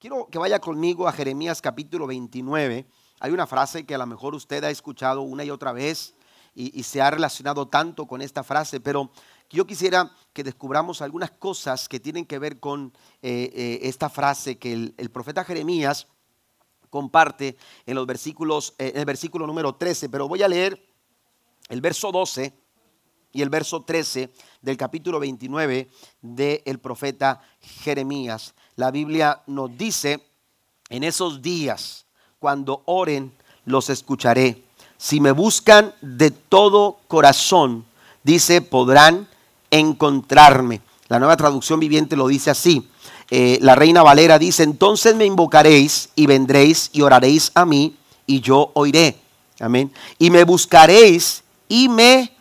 [0.00, 2.86] Quiero que vaya conmigo a Jeremías capítulo 29.
[3.20, 6.14] Hay una frase que a lo mejor usted ha escuchado una y otra vez
[6.54, 9.10] y, se ha relacionado tanto con esta frase, pero
[9.50, 14.56] yo quisiera que descubramos algunas cosas que tienen que ver con eh, eh, esta frase
[14.56, 16.06] que el, profeta Jeremías
[16.88, 20.82] comparte en los versículos, eh, el versículo número 13, pero voy a leer
[21.68, 22.54] el verso 12
[23.32, 24.30] y el verso 13
[24.62, 25.88] del capítulo 29
[26.20, 28.54] del profeta Jeremías.
[28.76, 30.26] La Biblia nos dice,
[30.88, 32.06] en esos días,
[32.38, 33.32] cuando oren,
[33.64, 34.64] los escucharé.
[34.96, 37.84] Si me buscan de todo corazón,
[38.22, 39.28] dice, podrán
[39.70, 40.80] encontrarme.
[41.08, 42.88] La nueva traducción viviente lo dice así.
[43.30, 48.40] Eh, la reina Valera dice, entonces me invocaréis y vendréis y oraréis a mí y
[48.40, 49.16] yo oiré.
[49.60, 49.92] Amén.
[50.18, 52.32] Y me buscaréis y me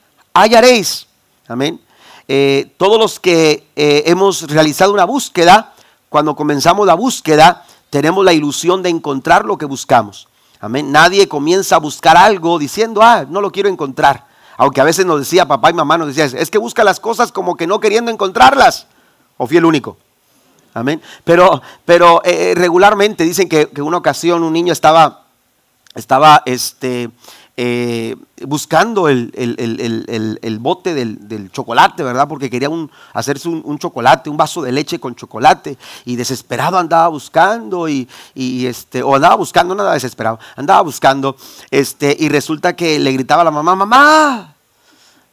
[0.42, 1.08] hallaréis.
[1.48, 1.80] Amén.
[2.28, 5.74] Eh, todos los que eh, hemos realizado una búsqueda,
[6.10, 10.28] cuando comenzamos la búsqueda, tenemos la ilusión de encontrar lo que buscamos.
[10.60, 10.92] Amén.
[10.92, 14.26] Nadie comienza a buscar algo diciendo, ah, no lo quiero encontrar.
[14.58, 17.32] Aunque a veces nos decía papá y mamá, nos decía, es que busca las cosas
[17.32, 18.88] como que no queriendo encontrarlas.
[19.38, 19.98] O fui el único.
[20.74, 21.02] Amén.
[21.24, 25.24] Pero, pero eh, regularmente dicen que, que una ocasión un niño estaba,
[25.96, 27.10] estaba este,
[27.62, 29.32] eh, buscando el,
[30.62, 32.26] bote del, chocolate, ¿verdad?
[32.26, 32.70] Porque quería
[33.12, 35.78] hacerse un, chocolate, un vaso de leche con chocolate.
[36.06, 38.08] Y desesperado andaba buscando, y,
[38.66, 41.36] este, o andaba buscando, nada desesperado, andaba buscando,
[41.70, 44.56] este, y resulta que le gritaba a la mamá, mamá,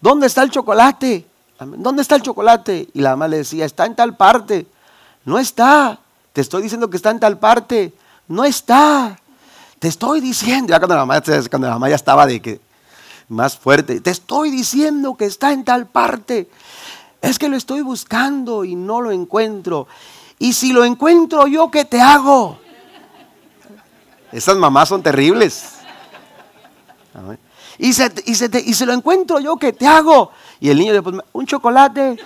[0.01, 1.25] ¿dónde está el chocolate?
[1.61, 2.89] ¿Dónde está el chocolate?
[2.93, 4.67] Y la mamá le decía, está en tal parte.
[5.25, 5.97] No está.
[6.33, 7.93] Te estoy diciendo que está en tal parte.
[8.27, 9.17] No está.
[9.79, 12.61] Te estoy diciendo, ya cuando la mamá, cuando la mamá ya estaba de que
[13.29, 16.49] más fuerte, te estoy diciendo que está en tal parte.
[17.21, 19.87] Es que lo estoy buscando y no lo encuentro.
[20.39, 22.59] Y si lo encuentro yo, ¿qué te hago?
[24.33, 25.77] Esas mamás son terribles.
[27.79, 30.31] Y se, lo encuentro yo, ¿qué te hago?
[30.61, 32.17] Y el niño después, un chocolate.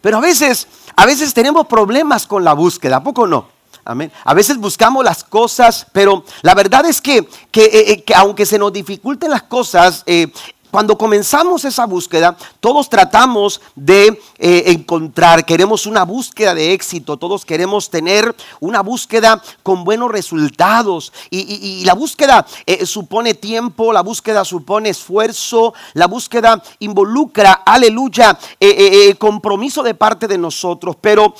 [0.00, 3.56] Pero a veces a veces tenemos problemas con la búsqueda, ¿a poco no?
[3.84, 4.10] Amén.
[4.24, 8.58] A veces buscamos las cosas, pero la verdad es que, que, eh, eh, aunque se
[8.58, 10.26] nos dificulten las cosas, eh,
[10.70, 17.44] cuando comenzamos esa búsqueda, todos tratamos de eh, encontrar, queremos una búsqueda de éxito, todos
[17.44, 21.12] queremos tener una búsqueda con buenos resultados.
[21.30, 29.14] Y, la búsqueda eh, supone tiempo, la búsqueda supone esfuerzo, la búsqueda involucra, aleluya, eh,
[29.18, 30.96] compromiso de parte de nosotros.
[31.00, 31.34] Pero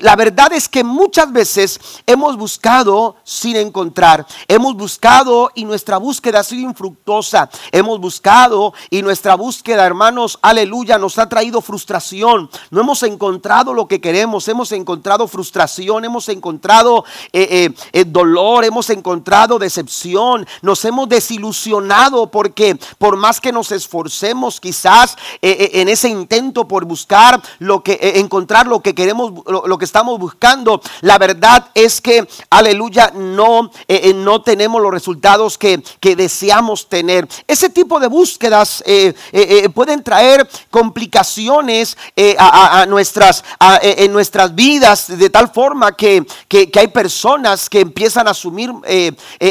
[0.00, 6.40] la verdad es que muchas veces hemos buscado sin encontrar, hemos buscado y nuestra búsqueda
[6.40, 12.50] ha sido infructuosa, hemos buscado y nuestra búsqueda, hermanos, aleluya, nos ha traído frustración.
[12.70, 18.64] No hemos encontrado lo que queremos, hemos encontrado frustración, hemos encontrado eh, eh, eh, dolor,
[18.64, 26.08] hemos encontrado decepción, nos hemos desilusionado porque por más que nos esforcemos quizás en ese
[26.08, 31.70] intento por buscar lo que, encontrar lo que queremos, lo, que estamos buscando, la verdad
[31.74, 33.70] es que, aleluya, no,
[34.14, 37.28] no tenemos los resultados que, que deseamos tener.
[37.46, 41.96] Ese tipo de búsqueda eh, eh, eh, pueden traer complicaciones
[42.38, 43.42] a, nuestras,
[43.80, 46.26] en nuestras vidas de tal forma que,
[46.74, 48.70] hay personas que empiezan a asumir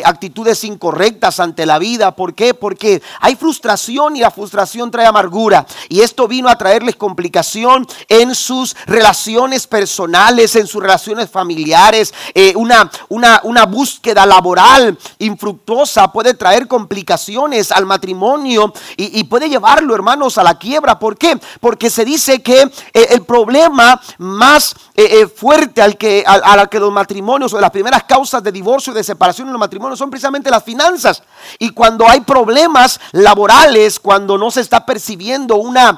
[0.03, 2.15] actitudes incorrectas ante la vida.
[2.15, 2.53] ¿Por qué?
[2.53, 5.65] Porque hay frustración y la frustración trae amargura.
[5.89, 12.13] Y esto vino a traerles complicación en sus relaciones personales, en sus relaciones familiares.
[12.55, 20.37] una, una, una búsqueda laboral infructuosa puede traer complicaciones al matrimonio y, puede llevarlo, hermanos,
[20.37, 20.99] a la quiebra.
[20.99, 21.39] ¿Por qué?
[21.59, 26.79] Porque se dice que eh, el problema más eh, eh, fuerte al que, a, que
[26.79, 30.09] los matrimonios o las primeras causas de divorcio y de separación en los matrimonios son
[30.09, 31.23] precisamente las finanzas.
[31.59, 35.97] Y cuando hay problemas laborales, cuando no se está percibiendo una,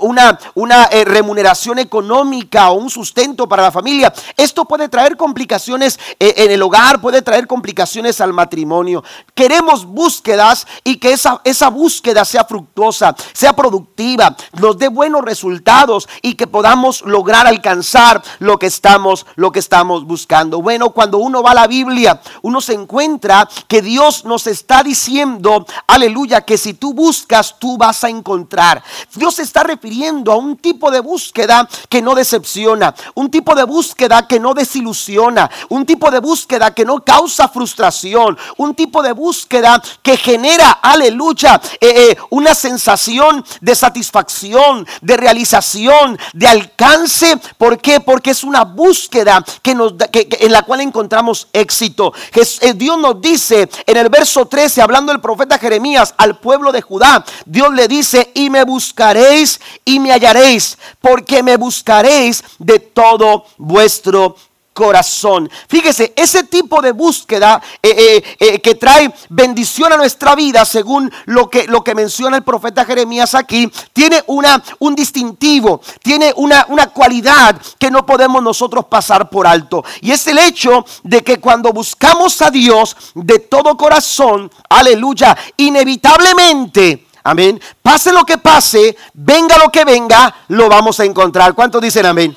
[0.00, 6.50] una, una remuneración económica o un sustento para la familia, esto puede traer complicaciones en
[6.50, 9.02] el hogar, puede traer complicaciones al matrimonio.
[9.34, 16.08] Queremos búsquedas y que esa, esa búsqueda sea fructuosa, sea productiva, nos dé buenos resultados
[16.22, 20.60] y que podamos lograr alcanzar lo que estamos, lo que estamos buscando.
[20.60, 25.66] Bueno, cuando uno va a la Biblia, uno se encuentra que Dios nos está diciendo,
[25.86, 28.82] aleluya, que si tú buscas, tú vas a encontrar.
[29.14, 33.64] Dios se está refiriendo a un tipo de búsqueda que no decepciona, un tipo de
[33.64, 39.12] búsqueda que no desilusiona, un tipo de búsqueda que no causa frustración, un tipo de
[39.12, 47.38] búsqueda que genera, aleluya, eh, eh, una sensación de satisfacción, de realización, de alcance.
[47.58, 48.00] ¿Por qué?
[48.00, 52.12] Porque es una búsqueda que nos, en la cual encontramos éxito.
[52.34, 56.82] Eh, Dios nos dice en el verso 13, hablando el profeta Jeremías al pueblo de
[56.82, 63.44] Judá, Dios le dice, y me buscaréis y me hallaréis, porque me buscaréis de todo
[63.56, 64.36] vuestro
[64.76, 65.50] corazón.
[65.68, 71.10] Fíjese, ese tipo de búsqueda eh, eh, eh, que trae bendición a nuestra vida, según
[71.24, 76.66] lo que, lo que menciona el profeta Jeremías aquí, tiene una, un distintivo, tiene una,
[76.68, 79.82] una cualidad que no podemos nosotros pasar por alto.
[80.02, 87.06] Y es el hecho de que cuando buscamos a Dios de todo corazón, aleluya, inevitablemente,
[87.24, 91.54] amén, pase lo que pase, venga lo que venga, lo vamos a encontrar.
[91.54, 92.36] ¿Cuántos dicen amén?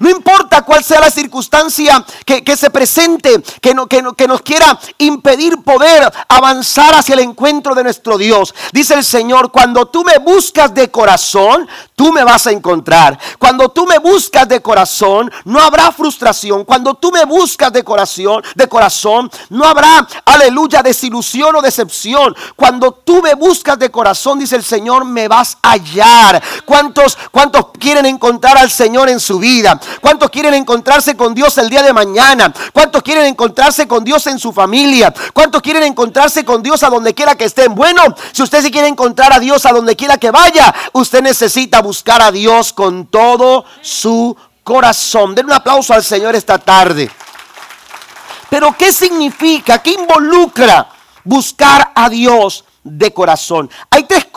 [0.00, 4.78] No importa cuál sea la circunstancia que, se presente, que, no, que, que nos quiera
[4.98, 8.54] impedir poder avanzar hacia el encuentro de nuestro Dios.
[8.72, 13.18] Dice el Señor, cuando tú me buscas de corazón, tú me vas a encontrar.
[13.38, 16.64] Cuando tú me buscas de corazón, no habrá frustración.
[16.64, 22.34] Cuando tú me buscas de corazón, de corazón, no habrá, aleluya, desilusión o decepción.
[22.56, 26.42] Cuando tú me buscas de corazón, dice el Señor, me vas a hallar.
[26.64, 29.78] ¿Cuántos, cuántos quieren encontrar al Señor en su vida?
[30.00, 32.52] ¿Cuántos quieren encontrarse con Dios el día de mañana?
[32.72, 35.12] ¿Cuántos quieren encontrarse con Dios en su familia?
[35.32, 37.74] ¿Cuántos quieren encontrarse con Dios a donde quiera que estén?
[37.74, 38.02] Bueno,
[38.32, 42.22] si usted se quiere encontrar a Dios a donde quiera que vaya, usted necesita buscar
[42.22, 45.34] a Dios con todo su corazón.
[45.34, 47.10] Den un aplauso al Señor esta tarde.
[48.48, 49.78] Pero ¿qué significa?
[49.78, 50.88] ¿Qué involucra
[51.24, 53.70] buscar a Dios de corazón.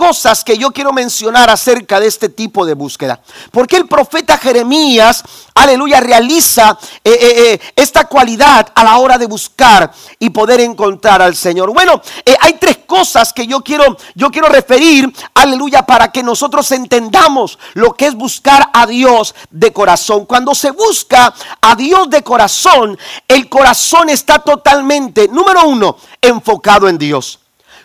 [0.03, 3.21] Cosas que yo quiero mencionar acerca de este tipo de búsqueda.
[3.51, 5.23] Porque el profeta Jeremías,
[5.55, 11.21] aleluya, realiza eh, eh, eh, esta cualidad a la hora de buscar y poder encontrar
[11.21, 11.73] al Señor.
[11.73, 12.01] Bueno,
[12.41, 17.93] hay tres cosas que yo quiero, yo quiero referir, aleluya, para que nosotros entendamos lo
[17.93, 20.25] que es buscar a Dios de corazón.
[20.25, 26.97] Cuando se busca a Dios de corazón, el corazón está totalmente, número uno, enfocado en
[26.97, 27.39] Dios.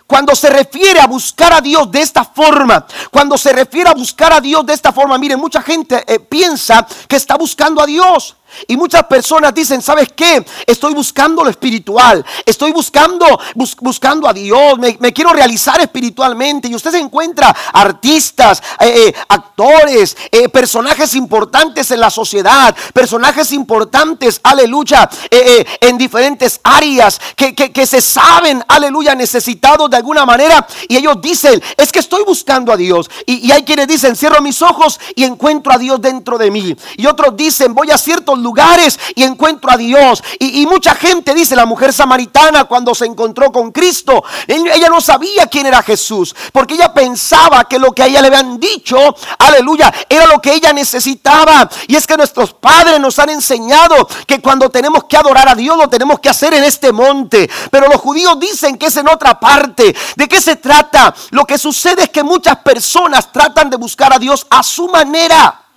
[0.09, 4.33] Cuando se refiere a buscar a Dios de esta forma, cuando se refiere a buscar
[4.33, 8.35] a Dios de esta forma, miren, mucha gente eh, piensa que está buscando a Dios.
[8.67, 10.45] Y muchas personas dicen, ¿sabes qué?
[10.65, 13.25] Estoy buscando lo espiritual, estoy buscando,
[13.55, 16.67] buscando a Dios, me, quiero realizar espiritualmente.
[16.67, 23.51] Y usted se encuentra artistas, eh, eh, actores, eh, personajes importantes en la sociedad, personajes
[23.51, 30.65] importantes, aleluya, en diferentes áreas que, que, se saben, aleluya, necesitados de alguna manera.
[30.87, 33.09] Y ellos dicen, es que estoy buscando a Dios.
[33.25, 36.75] Y, y hay quienes dicen, cierro mis ojos y encuentro a Dios dentro de mí.
[36.97, 40.23] Y otros dicen, voy a ciertos lugares y encuentro a Dios.
[40.39, 45.47] Y, mucha gente dice, la mujer samaritana cuando se encontró con Cristo, ella no sabía
[45.47, 48.97] quién era Jesús, porque ella pensaba que lo que a ella le habían dicho,
[49.39, 51.69] aleluya, era lo que ella necesitaba.
[51.87, 55.77] Y es que nuestros padres nos han enseñado que cuando tenemos que adorar a Dios
[55.77, 57.49] lo tenemos que hacer en este monte.
[57.71, 59.95] Pero los judíos dicen que es en otra parte.
[60.15, 61.13] ¿De qué se trata?
[61.31, 65.68] Lo que sucede es que muchas personas tratan de buscar a Dios a su manera.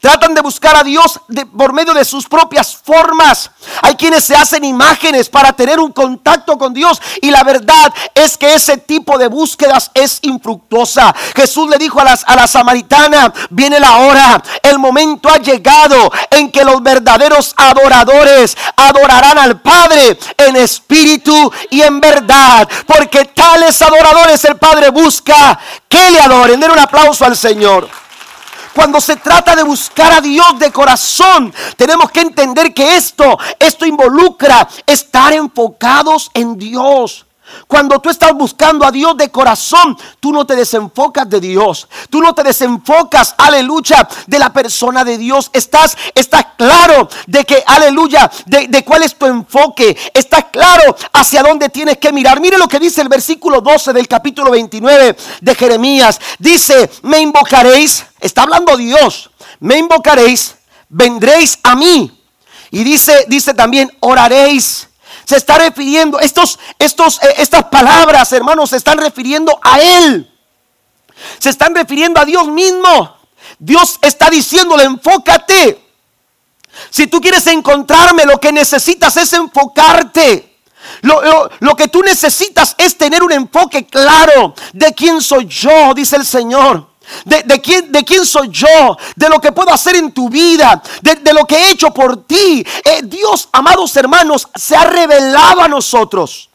[0.00, 1.20] Tratan de buscar a Dios
[1.56, 3.50] por medio de sus propias formas.
[3.82, 7.00] Hay quienes se hacen imágenes para tener un contacto con Dios.
[7.20, 11.14] Y la verdad es que ese tipo de búsquedas es infructuosa.
[11.34, 16.50] Jesús le dijo a, a la samaritana, viene la hora, el momento ha llegado en
[16.50, 22.68] que los verdaderos adoradores adorarán al Padre en espíritu y en verdad.
[22.86, 26.60] Porque tales adoradores el Padre busca que le adoren.
[26.60, 27.88] Den un aplauso al Señor.
[28.76, 33.86] Cuando se trata de buscar a Dios de corazón, tenemos que entender que esto, esto
[33.86, 37.25] involucra estar enfocados en Dios.
[37.66, 41.88] Cuando tú estás buscando a Dios de corazón, tú no te desenfocas de Dios.
[42.10, 45.50] Tú no te desenfocas, aleluya, de la persona de Dios.
[45.52, 49.96] Estás, estás claro de que, aleluya, de, de, cuál es tu enfoque.
[50.12, 52.40] Estás claro hacia dónde tienes que mirar.
[52.40, 56.20] Mire lo que dice el versículo 12 del capítulo 29 de Jeremías.
[56.38, 59.30] Dice, me invocaréis Está hablando Dios.
[59.60, 60.56] Me invocaréis,
[60.88, 62.22] vendréis a mí.
[62.70, 64.85] Y dice, dice también, oraréis.
[65.26, 70.32] Se está refiriendo, estos, estos, eh, estas palabras, hermanos, se están refiriendo a Él.
[71.38, 73.16] Se están refiriendo a Dios mismo.
[73.58, 75.84] Dios está diciéndole, enfócate.
[76.90, 80.58] Si tú quieres encontrarme, lo que necesitas es enfocarte.
[81.02, 86.14] Lo, lo, que tú necesitas es tener un enfoque claro de quién soy yo, dice
[86.14, 86.86] el Señor.
[87.24, 91.32] De, quién, de, quién, soy yo, de lo que puedo hacer en tu vida, de,
[91.32, 92.66] lo que he hecho por ti.
[92.84, 96.50] Eh, Dios, amados hermanos, se ha revelado a nosotros.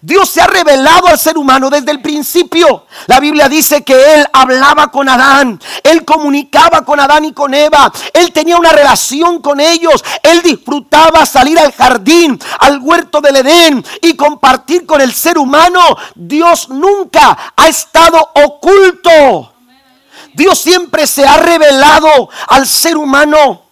[0.00, 2.86] Dios se ha revelado al ser humano desde el principio.
[3.06, 7.92] La Biblia dice que Él hablaba con Adán, Él comunicaba con Adán y con Eva,
[8.12, 13.84] Él tenía una relación con ellos, Él disfrutaba salir al jardín, al huerto del Edén
[14.02, 15.80] y compartir con el ser humano.
[16.14, 19.55] Dios nunca ha estado oculto.
[20.36, 23.62] Dios siempre se ha revelado al ser humano.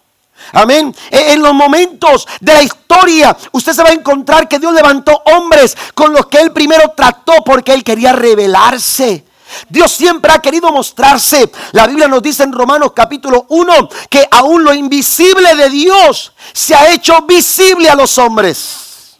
[0.51, 0.95] Amén.
[1.11, 5.21] E, en los momentos de la historia, usted se va a encontrar que Dios levantó
[5.25, 9.23] hombres con los que él primero trató porque él quería revelarse.
[9.69, 11.51] Dios siempre ha querido mostrarse.
[11.71, 16.73] La Biblia nos dice en Romanos capítulo 1 que aún lo invisible de Dios se
[16.73, 19.19] ha hecho visible a los hombres.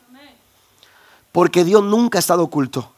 [1.32, 2.92] Porque Dios nunca ha estado oculto.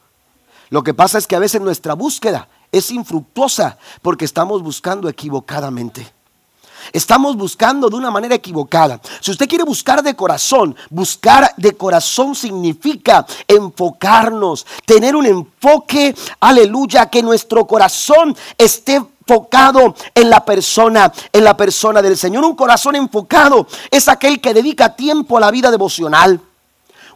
[0.70, 6.18] Lo que pasa es que a veces nuestra búsqueda es infructuosa porque estamos buscando equivocadamente.
[6.94, 9.02] Estamos buscando de una manera equivocada.
[9.20, 17.10] Si usted quiere buscar de corazón, buscar de corazón significa enfocarnos, tener un enfoque, aleluya,
[17.10, 22.46] que nuestro corazón esté enfocado en la persona, en la persona del Señor.
[22.46, 26.40] Un corazón enfocado es aquel que dedica tiempo a la vida devocional.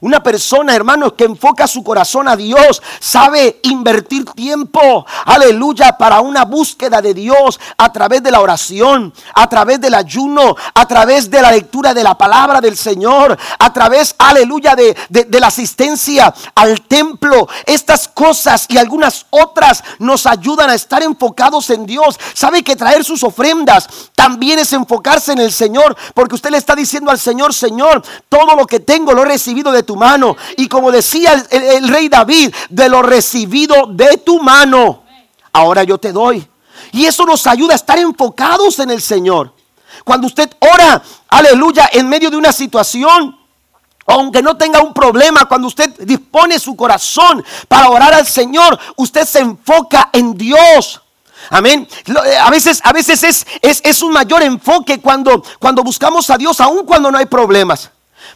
[0.01, 6.43] Una persona, hermanos, que enfoca su corazón a Dios, sabe invertir tiempo, aleluya, para una
[6.43, 11.39] búsqueda de Dios a través de la oración, a través del ayuno, a través de
[11.39, 16.81] la lectura de la palabra del Señor, a través, aleluya, de, de la asistencia al
[16.81, 17.47] templo.
[17.67, 22.19] Estas cosas y algunas otras nos ayudan a estar enfocados en Dios.
[22.33, 26.75] Sabe que traer sus ofrendas también es enfocarse en el Señor, porque usted le está
[26.75, 30.35] diciendo al Señor, Señor, todo lo que tengo lo he recibido de tu mano.
[30.57, 35.03] Y como decía el, rey David, de lo recibido de tu mano,
[35.51, 36.47] ahora yo te doy.
[36.91, 39.53] Y eso nos ayuda a estar enfocados en el Señor.
[40.03, 43.37] Cuando usted ora, aleluya, en medio de una situación,
[44.07, 49.25] aunque no tenga un problema, cuando usted dispone su corazón para orar al Señor, usted
[49.25, 51.01] se enfoca en Dios.
[51.49, 51.87] Amén.
[52.05, 56.59] Eh, a veces, a veces es, es, un mayor enfoque cuando, cuando buscamos a Dios,
[56.61, 57.89] aun cuando no hay problemas.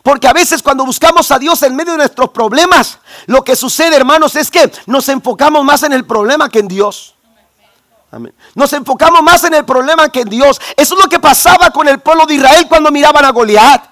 [0.05, 3.95] Porque a veces cuando buscamos a Dios en medio de nuestros problemas, lo que sucede,
[3.95, 7.15] hermanos, es que nos enfocamos más en el problema que en Dios.
[8.53, 10.61] Nos enfocamos más en el problema que en Dios.
[10.77, 13.83] Eso es lo que pasaba con el pueblo de Israel cuando miraban a Goliat.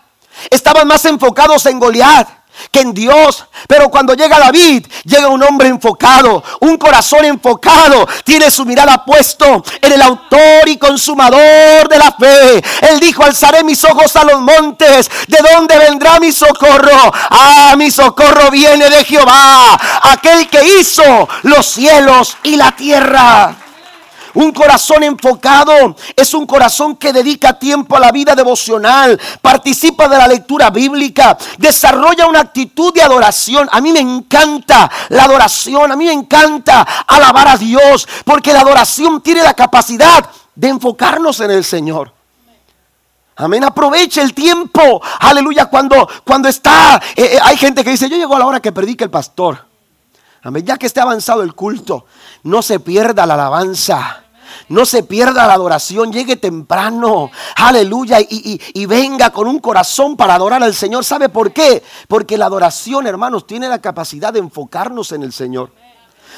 [0.52, 2.30] Estaban más enfocados en Goliat
[2.72, 3.46] que en Dios.
[3.68, 9.64] Pero cuando llega David, llega un hombre enfocado, un corazón enfocado, tiene su mirada puesto
[9.82, 12.64] en el autor y consumador de la fe.
[12.90, 17.12] Él dijo, alzaré mis ojos a los montes, ¿de dónde vendrá mi socorro?
[17.30, 23.63] Ah, mi socorro viene de Jehová, aquel que hizo los cielos y la tierra.
[24.36, 30.18] Un corazón enfocado es un corazón que dedica tiempo a la vida devocional, participa de
[30.18, 33.70] la lectura bíblica, desarrolla una actitud de adoración.
[33.72, 38.62] A mí me encanta la adoración, a mí me encanta alabar a Dios, porque la
[38.62, 42.12] adoración tiene la capacidad de enfocarnos en el Señor.
[43.36, 45.02] Amén, aproveche el tiempo.
[45.20, 48.60] Aleluya, cuando, cuando está, eh, eh, hay gente que dice, yo llego a la hora
[48.60, 49.66] que predica el pastor.
[50.42, 52.06] Amén, ya que esté avanzado el culto,
[52.44, 54.23] no se pierda la alabanza.
[54.70, 60.64] No se pierda la adoración, llegue temprano, aleluya, y, venga con un corazón para adorar
[60.64, 61.06] al Señor.
[61.06, 61.84] ¿Sabe por qué?
[62.08, 65.72] Porque la adoración, hermanos, tiene la capacidad de enfocarnos en el Señor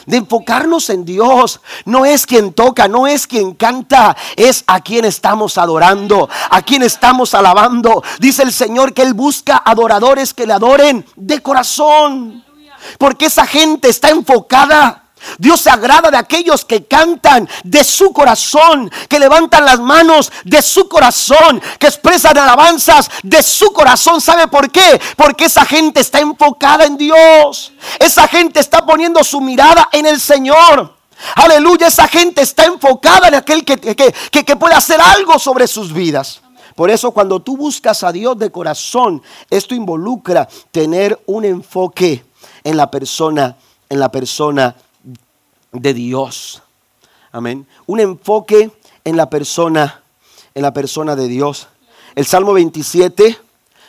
[0.06, 1.62] de enfocarnos en Dios.
[1.86, 6.84] No es quien toca, no es quien canta, es a quien estamos adorando, a quien
[6.84, 8.04] estamos alabando.
[8.20, 12.44] Dice el Señor que Él busca adoradores que le adoren de corazón.
[13.00, 15.05] Porque esa gente está enfocada
[15.38, 20.62] Dios se agrada de aquellos que cantan de su corazón, que levantan las manos de
[20.62, 24.22] su corazón, que expresan alabanzas de su corazón.
[24.22, 25.00] ¿Sabe por qué?
[25.16, 27.74] Porque esa gente está enfocada en Dios.
[28.00, 30.96] Esa gente está poniendo su mirada en el Señor.
[31.36, 36.42] Aleluya, esa gente está enfocada en aquel que, que, puede hacer algo sobre sus vidas.
[36.76, 42.26] Por eso cuando tú buscas a Dios de corazón, esto involucra tener un enfoque
[42.66, 43.56] en la persona,
[43.88, 44.76] en la persona
[45.82, 46.62] de Dios.
[47.32, 47.68] Amén.
[47.86, 48.72] Un enfoque
[49.04, 50.02] en la persona,
[50.54, 51.68] en la persona de Dios.
[52.16, 53.38] El Salmo 27,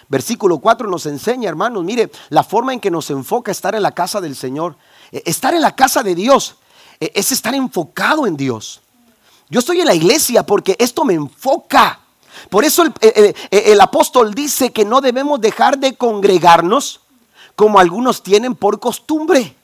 [0.09, 3.93] versículo 4 nos enseña, hermanos, mire, la forma en que nos enfoca estar en la
[3.93, 4.77] casa del Señor.
[5.13, 6.57] E, estar en la casa de Dios
[7.01, 8.81] e, es estar enfocado en Dios.
[9.49, 12.01] Yo estoy en la iglesia porque esto me enfoca.
[12.51, 17.01] Por eso el, el, apóstol dice que no debemos dejar de congregarnos
[17.55, 19.56] como algunos tienen por costumbre.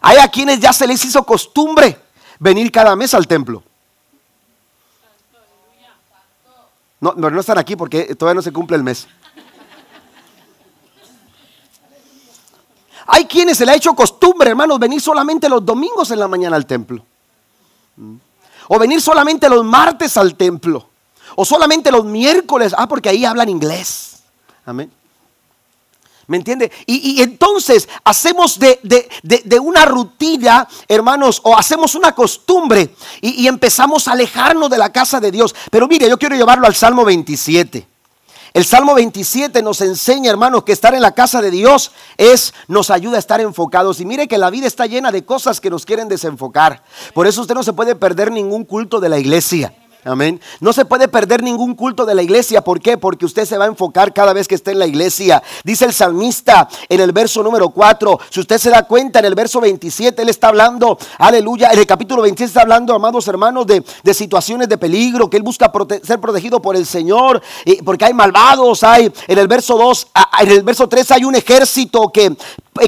[0.00, 1.98] Hay a quienes ya se les hizo costumbre
[2.38, 3.62] venir cada mes al templo.
[7.00, 9.06] No, no, están aquí porque todavía no se cumple el mes.
[13.06, 16.56] Hay, quienes se le ha hecho costumbre, hermanos, venir solamente los domingos en la mañana
[16.56, 17.04] al templo.
[18.68, 20.88] O venir solamente los martes al templo.
[21.36, 22.74] O solamente los miércoles.
[22.76, 24.22] Ah, porque ahí hablan inglés.
[24.66, 24.92] Amén.
[26.28, 26.70] ¿Me entiende?
[26.84, 28.78] Y, entonces hacemos de,
[29.60, 35.20] una rutina, hermanos, o hacemos una costumbre y, y, empezamos a alejarnos de la casa
[35.20, 35.54] de Dios.
[35.70, 37.88] Pero mire, yo quiero llevarlo al Salmo 27.
[38.52, 42.90] El Salmo 27 nos enseña, hermanos, que estar en la casa de Dios es, nos
[42.90, 43.98] ayuda a estar enfocados.
[44.00, 46.82] Y mire que la vida está llena de cosas que nos quieren desenfocar.
[47.14, 49.72] Por eso usted no se puede perder ningún culto de la iglesia.
[50.04, 50.40] Amén.
[50.60, 52.62] No se puede perder ningún culto de la iglesia.
[52.62, 52.96] ¿Por qué?
[52.96, 55.42] Porque usted se va a enfocar cada vez que esté en la iglesia.
[55.64, 58.18] Dice el salmista en el verso número 4.
[58.30, 61.70] Si usted se da cuenta, en el verso 27, él está hablando, aleluya.
[61.72, 63.82] En el capítulo 27 está hablando, amados hermanos, de,
[64.14, 65.70] situaciones de peligro, que él busca
[66.04, 67.42] ser protegido por el Señor.
[67.84, 69.12] porque hay malvados, hay.
[69.26, 70.08] En el verso 2,
[70.42, 72.36] en el verso 3 hay un ejército que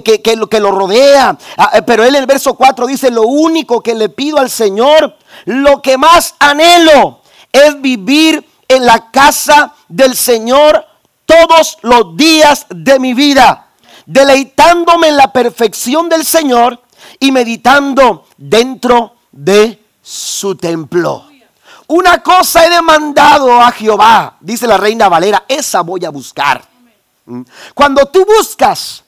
[0.05, 1.37] que, que, que, lo rodea.
[1.85, 5.83] Pero él en el verso 4 dice, lo único que le pido al Señor lo
[5.83, 7.21] que más anhelo
[7.53, 10.87] es vivir en la casa del Señor
[11.25, 13.69] todos los días de mi vida,
[14.07, 16.81] deleitándome en la perfección del Señor
[17.19, 21.27] y meditando dentro de su templo.
[21.89, 26.63] Una cosa he demandado a Jehová, dice la reina Valera, esa voy a buscar.
[27.27, 27.43] ¿Mm?
[27.75, 29.03] Cuando tú buscas,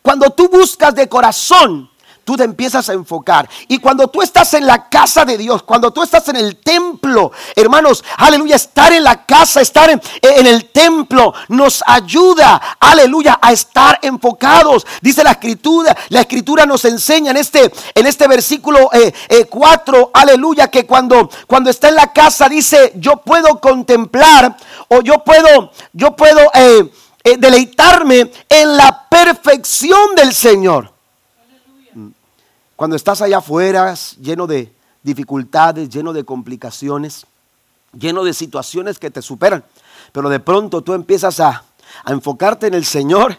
[0.00, 1.90] cuando tú buscas de corazón
[2.24, 3.48] tú te empiezas a enfocar.
[3.68, 7.32] Y cuando tú estás en la casa de Dios, cuando tú estás en el templo,
[7.56, 10.00] hermanos, aleluya, estar en la casa, estar en,
[10.46, 14.86] el templo, nos ayuda, aleluya, a estar enfocados.
[15.00, 18.90] Dice la escritura, la escritura nos enseña en este, en este versículo
[19.50, 24.56] 4, eh, eh, aleluya, que cuando, cuando está en la casa dice, yo puedo contemplar
[24.88, 26.40] o yo puedo, yo puedo...
[26.54, 26.90] Eh,
[27.38, 30.91] deleitarme en la perfección del Señor.
[32.82, 34.72] Cuando estás allá afuera, lleno de
[35.04, 37.26] dificultades, lleno de complicaciones,
[37.96, 39.62] lleno de situaciones que te superan,
[40.10, 41.62] pero de pronto tú empiezas a,
[42.08, 43.38] enfocarte en el Señor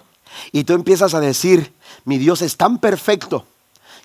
[0.53, 1.73] y tú empiezas a decir,
[2.05, 3.45] mi Dios es tan perfecto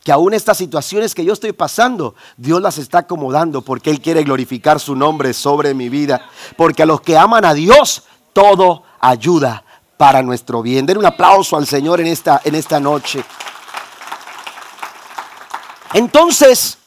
[0.03, 4.24] que aún estas situaciones que yo estoy pasando, Dios las está acomodando porque Él quiere
[4.24, 6.29] glorificar su nombre sobre mi vida.
[6.57, 9.62] Porque a los que aman a Dios, todo ayuda
[9.96, 10.85] para nuestro bien.
[10.85, 13.24] Den un aplauso al Señor en esta, en esta noche.
[15.94, 16.79] Entonces,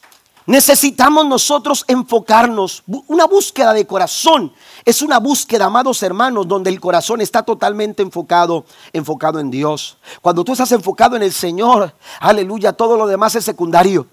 [0.45, 2.83] necesitamos nosotros enfocarnos.
[3.07, 4.53] Una búsqueda de corazón
[4.85, 9.97] es una búsqueda, amados hermanos, donde el corazón está totalmente enfocado, enfocado en Dios.
[10.21, 14.07] Cuando tú estás enfocado en el Señor, aleluya, todo lo demás es secundario.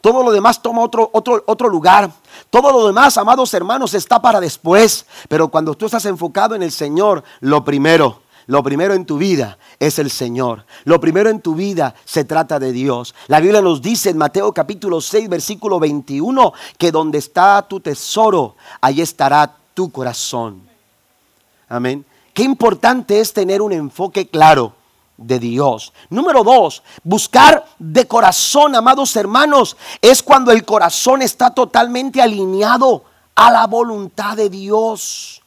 [0.00, 2.10] Todo lo demás toma otro, otro, otro lugar.
[2.50, 5.06] Todo lo demás, amados hermanos, está para después.
[5.28, 9.58] Pero cuando tú estás enfocado en el Señor, lo primero, lo primero en tu vida
[9.80, 10.64] es el Señor.
[10.84, 13.14] Lo primero en tu vida se trata de Dios.
[13.26, 18.54] La Biblia nos dice en Mateo capítulo 6, versículo 21, que donde está tu tesoro,
[18.80, 20.62] ahí estará tu corazón.
[21.68, 22.04] Amén.
[22.32, 24.74] Qué importante es tener un enfoque claro
[25.16, 25.92] de Dios.
[26.08, 33.04] Número dos, buscar de corazón, amados hermanos, es cuando el corazón está totalmente alineado
[33.34, 35.42] a la voluntad de Dios.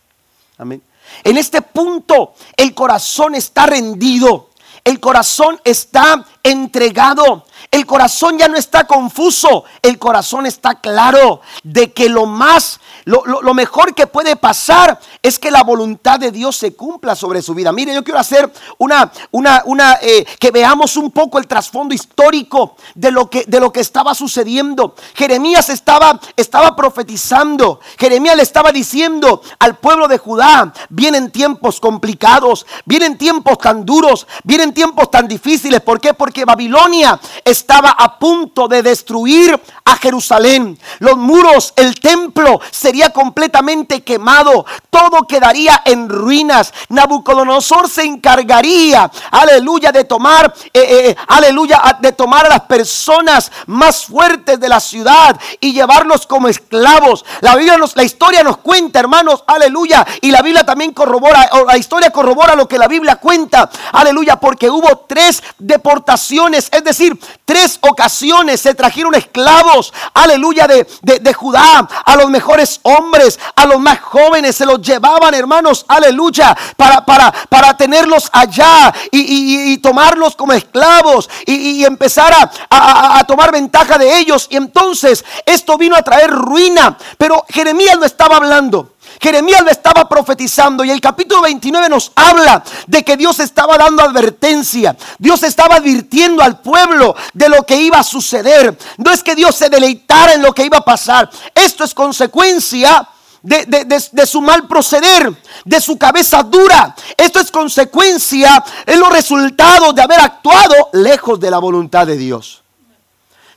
[0.58, 0.82] Amén.
[1.24, 4.50] En este punto el corazón está rendido,
[4.84, 11.92] el corazón está entregado, el corazón ya no está confuso, el corazón está claro de
[11.94, 16.74] que lo más, lo, mejor que puede pasar es que la voluntad de Dios se
[16.74, 17.72] cumpla sobre su vida.
[17.72, 22.76] Mire, yo quiero hacer una, una, una, eh, que veamos un poco el trasfondo histórico
[22.96, 24.96] de lo que, de lo que estaba sucediendo.
[25.14, 32.66] Jeremías estaba, estaba profetizando, Jeremías le estaba diciendo al pueblo de Judá, vienen tiempos complicados,
[32.86, 35.82] vienen tiempos tan duros, vienen tiempos tan difíciles.
[35.82, 36.14] ¿Por qué?
[36.14, 40.78] Porque Babilonia estaba a punto de destruir a Jerusalén.
[41.00, 44.66] Los muros, el templo sería completamente quemado.
[44.90, 46.74] Todo quedaría en ruinas.
[46.90, 54.06] Nabucodonosor se encargaría, aleluya, de tomar, eh, eh, aleluya, de tomar a las personas más
[54.06, 57.26] fuertes de la ciudad y llevarlos como esclavos.
[57.42, 61.66] La Biblia nos, la historia nos cuenta, hermanos, aleluya, y la Biblia también corrobora, o
[61.66, 67.18] la historia corrobora lo que la Biblia cuenta, aleluya, porque hubo tres deportaciones, es decir,
[67.46, 73.80] tres ocasiones se trajeron esclavos, aleluya, de, de, Judá, a los mejores hombres, a los
[73.80, 80.54] más jóvenes, se los llevaban, hermanos, aleluya, para, para, para tenerlos allá y, tomarlos como
[80.54, 84.48] esclavos y, empezar a, a tomar ventaja de ellos.
[84.50, 88.94] Y entonces esto vino a traer ruina, pero Jeremías no estaba hablando.
[89.20, 94.02] Jeremías lo estaba profetizando y el capítulo 29 nos habla de que Dios estaba dando
[94.02, 94.96] advertencia.
[95.18, 98.78] Dios estaba advirtiendo al pueblo de lo que iba a suceder.
[98.98, 101.30] No es que Dios se deleitara en lo que iba a pasar.
[101.54, 103.10] Esto es consecuencia
[103.42, 105.34] de, su mal proceder,
[105.66, 106.96] de su cabeza dura.
[107.18, 112.62] Esto es consecuencia, es los resultados de haber actuado lejos de la voluntad de Dios.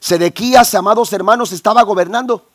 [0.01, 2.47] Sedequías, amados hermanos, estaba gobernando.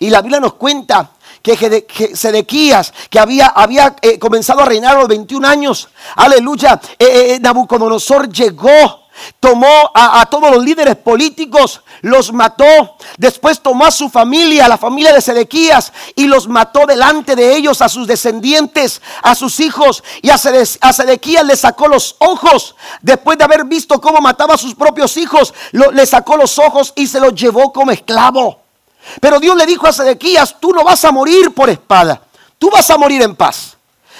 [0.00, 1.10] Y la Biblia nos cuenta
[1.54, 7.34] que Sedequías, que había, había eh, comenzado a reinar a los 21 años, aleluya, eh,
[7.34, 9.06] eh, Nabucodonosor llegó
[9.40, 12.96] Tomó a, todos los líderes políticos, los mató.
[13.16, 17.80] Después tomó a su familia, la familia de Sedequías, y los mató delante de ellos,
[17.80, 20.02] a sus descendientes, a sus hijos.
[20.22, 22.76] Y a, Sedequías le sacó los ojos.
[23.00, 27.06] Después de haber visto cómo mataba a sus propios hijos, le sacó los ojos y
[27.06, 28.65] se los llevó como esclavo.
[29.20, 32.22] Pero Dios le dijo a Sedequías, tú no vas a morir por espada,
[32.58, 33.76] tú vas a morir en paz.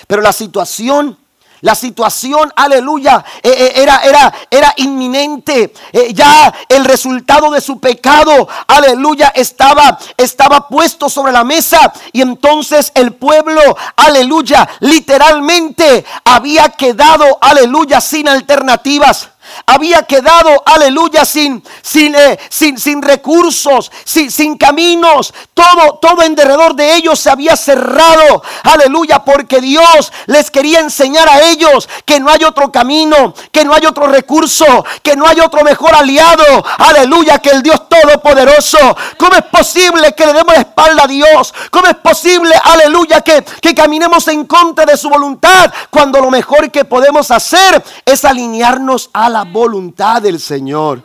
[0.06, 1.18] Pero la situación
[1.62, 5.72] la situación, aleluya, eh, eh, era, era, era inminente.
[5.92, 11.92] Eh, ya el resultado de su pecado, aleluya, estaba, estaba puesto sobre la mesa.
[12.12, 13.60] Y entonces el pueblo,
[13.96, 19.30] aleluya, literalmente había quedado, aleluya, sin alternativas
[19.66, 25.32] había quedado, aleluya, sin, sin, eh, sin, sin recursos, sin, sin, caminos.
[25.54, 31.28] Todo, todo en derredor de ellos se había cerrado, aleluya, porque Dios les quería enseñar
[31.28, 35.40] a ellos que no hay otro camino, que no hay otro recurso, que no hay
[35.40, 38.96] otro mejor aliado, aleluya, que el Dios Todopoderoso.
[39.18, 41.54] ¿Cómo es posible que le demos la espalda a Dios?
[41.70, 46.70] ¿Cómo es posible, aleluya, que, que caminemos en contra de su voluntad cuando lo mejor
[46.70, 51.02] que podemos hacer es alinearnos a la voluntad del Señor.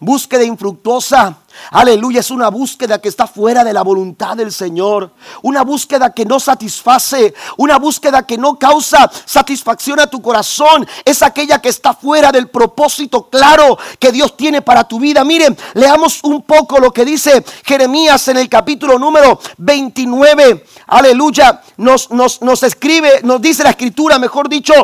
[0.00, 1.38] Búsqueda infructuosa.
[1.70, 5.12] Aleluya, es una búsqueda que está fuera de la voluntad del Señor.
[5.42, 7.32] Una búsqueda que no satisface.
[7.56, 10.88] Una búsqueda que no causa satisfacción a tu corazón.
[11.04, 15.22] Es aquella que está fuera del propósito claro que Dios tiene para tu vida.
[15.22, 20.66] Miren, leamos un poco lo que dice Jeremías en el capítulo número 29.
[20.88, 24.74] Aleluya, nos, nos, nos escribe, nos dice la escritura, mejor dicho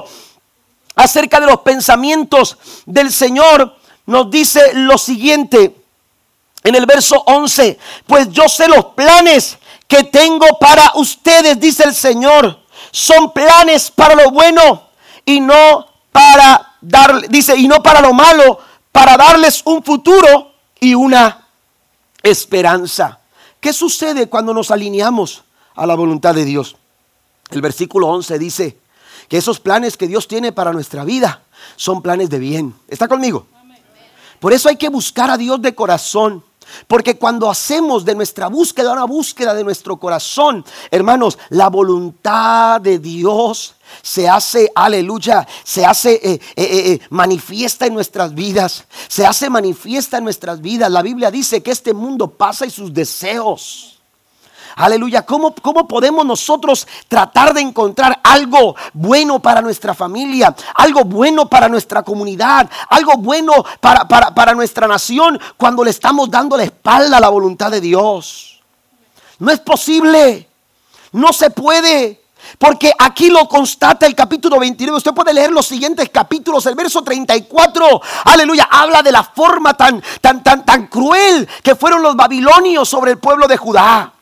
[0.99, 5.77] acerca de los pensamientos del Señor, nos dice lo siguiente
[6.65, 11.95] en el verso 11, pues yo sé los planes que tengo para ustedes, dice el
[11.95, 12.59] Señor,
[12.91, 14.89] son planes para lo bueno
[15.25, 18.59] y no para dar, dice, y no para lo malo,
[18.91, 21.47] para darles un futuro y una
[22.25, 23.21] esperanza.
[23.61, 25.45] ¿Qué sucede cuando nos alineamos
[25.77, 26.75] a la voluntad de Dios?
[27.51, 28.79] El versículo 11 dice,
[29.29, 31.43] que esos planes que Dios tiene para nuestra vida
[31.77, 32.75] son planes de bien.
[32.89, 33.47] ¿Está conmigo?
[34.41, 36.45] Por eso hay que buscar a Dios de corazón.
[36.87, 42.99] Porque cuando hacemos de nuestra búsqueda una búsqueda de nuestro corazón, hermanos, la voluntad de
[42.99, 48.85] Dios se hace, aleluya, se hace eh, eh, eh, manifiesta en nuestras vidas.
[49.09, 50.91] Se hace manifiesta en nuestras vidas.
[50.91, 53.98] La Biblia dice que este mundo pasa y sus deseos.
[54.79, 55.27] Aleluya.
[55.27, 60.55] ¿Cómo, ¿Cómo podemos nosotros tratar de encontrar algo bueno para nuestra familia?
[60.77, 62.71] Algo bueno para nuestra comunidad.
[62.89, 67.73] Algo bueno para, para, nuestra nación cuando le estamos dando la espalda a la voluntad
[67.73, 68.63] de Dios.
[69.41, 70.49] No es posible.
[71.11, 72.23] No se puede.
[72.57, 74.99] Porque aquí lo constata el capítulo 29.
[74.99, 76.65] Usted puede leer los siguientes capítulos.
[76.67, 82.01] El verso 34, aleluya, habla de la forma tan, tan, tan, tan cruel que fueron
[82.01, 84.15] los babilonios sobre el pueblo de Judá.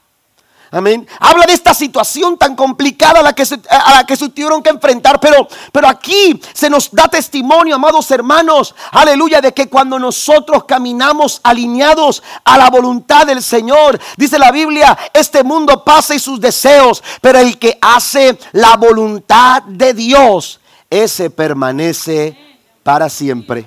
[0.77, 1.09] Amén.
[1.21, 5.19] Habla de esta situación tan complicada a la que se, tuvieron que enfrentar.
[5.19, 11.41] Pero, pero aquí se nos da testimonio, amados hermanos, aleluya, de que cuando nosotros caminamos
[11.43, 17.03] alineados a la voluntad del Señor, dice la Biblia, este mundo pasa y sus deseos,
[17.23, 20.61] pero el que hace la voluntad de Dios,
[20.91, 22.37] ese permanece
[22.83, 23.67] para siempre.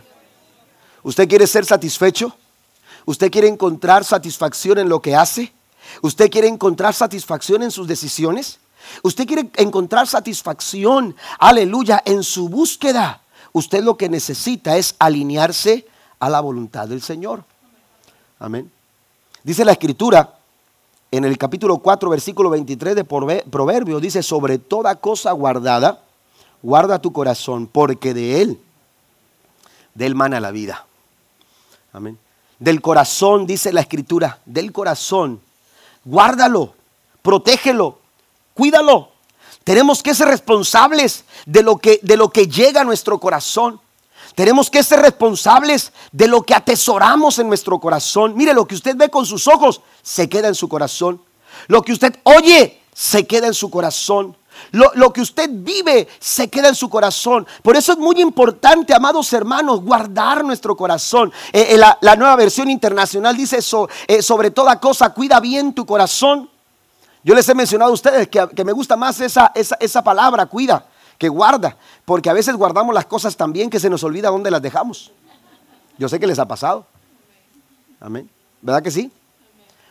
[1.02, 2.36] ¿Usted quiere ser satisfecho?
[3.06, 5.52] ¿Usted quiere encontrar satisfacción en lo que hace?
[6.02, 8.60] ¿Usted quiere encontrar satisfacción en sus decisiones?
[9.04, 13.21] ¿Usted quiere encontrar satisfacción, aleluya, en su búsqueda?
[13.52, 15.86] Usted lo que necesita es alinearse
[16.19, 17.43] a la voluntad del Señor.
[18.39, 18.71] Amén.
[19.43, 20.38] Dice la escritura
[21.12, 26.04] en el capítulo 4, versículo 23 de Proverbio, dice, sobre toda cosa guardada,
[26.62, 28.62] guarda tu corazón, porque de él,
[29.95, 30.86] de él mana la vida.
[31.91, 32.17] Amén.
[32.60, 35.41] Del corazón, dice la escritura, del corazón
[36.03, 36.73] guárdalo,
[37.21, 37.99] protégelo,
[38.53, 39.12] cuídalo.
[39.63, 43.79] Tenemos que ser responsables de lo que, de lo que llega a nuestro corazón.
[44.35, 48.35] Tenemos que ser responsables de lo que atesoramos en nuestro corazón.
[48.35, 51.21] Mire, lo que usted ve con sus ojos se queda en su corazón.
[51.67, 54.35] Lo que usted oye se queda en su corazón.
[54.72, 57.48] Lo, que usted vive se queda en su corazón.
[57.62, 61.32] Por eso es muy importante, amados hermanos, guardar nuestro corazón.
[61.52, 65.86] Eh, eh, la, nueva versión internacional dice eso, eh, sobre toda cosa, cuida bien tu
[65.86, 66.50] corazón.
[67.24, 70.86] Yo les he mencionado a ustedes que, me gusta más esa, esa, esa palabra, cuida,
[71.17, 71.76] que guarda.
[72.06, 75.12] Porque a veces guardamos las cosas tan bien que se nos olvida dónde las dejamos.
[75.98, 76.86] Yo sé que les ha pasado.
[78.00, 78.30] Amén.
[78.62, 79.12] ¿Verdad que sí?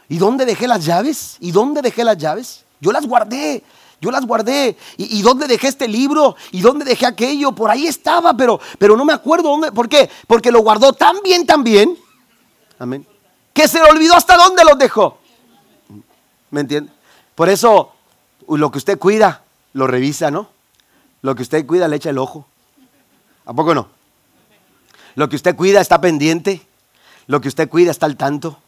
[0.09, 1.37] ¿Y dónde dejé las llaves?
[1.41, 2.65] ¿Y dónde dejé las llaves?
[2.81, 3.63] Yo las guardé.
[4.01, 4.77] Yo las guardé.
[4.97, 6.37] ¿Y, dónde dejé este libro?
[6.53, 7.53] ¿Y dónde dejé aquello?
[7.53, 9.73] Por ahí estaba, pero, pero no me acuerdo dónde.
[9.73, 10.09] ¿Por qué?
[10.27, 11.99] Porque lo guardó tan bien, tan bien.
[12.79, 13.07] Amén.
[13.53, 15.19] Que se le olvidó hasta dónde los dejó.
[16.51, 16.93] ¿Me entiende?
[17.35, 17.93] Por eso,
[18.49, 20.49] lo que usted cuida, lo revisa, ¿no?
[21.23, 22.47] Lo que usted cuida, le echa el ojo.
[23.45, 23.89] ¿A poco no?
[25.17, 26.65] Lo que usted cuida está pendiente.
[27.27, 28.59] Lo que usted cuida está al tanto.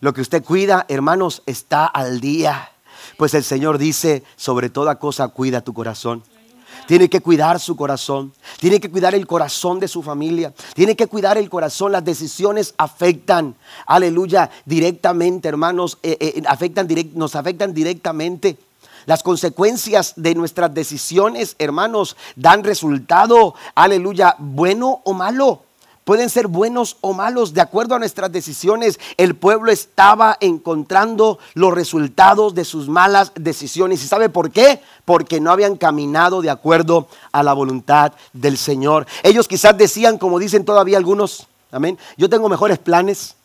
[0.00, 2.70] Lo que usted cuida, hermanos, está al día.
[3.18, 6.22] Pues el Señor dice, sobre toda cosa cuida tu corazón.
[6.86, 8.32] Tiene que cuidar su corazón.
[8.60, 10.54] Tiene que cuidar el corazón de su familia.
[10.74, 11.90] Tiene que cuidar el corazón.
[11.90, 13.56] Las decisiones afectan,
[13.88, 15.98] aleluya, directamente, hermanos.
[16.04, 18.56] Eh, eh, afectan nos afectan directamente.
[19.04, 25.62] Las consecuencias de nuestras decisiones, hermanos, dan resultado, aleluya, bueno o malo
[26.08, 28.98] pueden ser buenos o malos de acuerdo a nuestras decisiones.
[29.18, 34.02] El pueblo estaba encontrando los resultados de sus malas decisiones.
[34.02, 34.80] ¿Y sabe por qué?
[35.04, 39.06] Porque no habían caminado de acuerdo a la voluntad del Señor.
[39.22, 43.36] Ellos quizás decían, como dicen todavía algunos, amén, yo tengo mejores planes.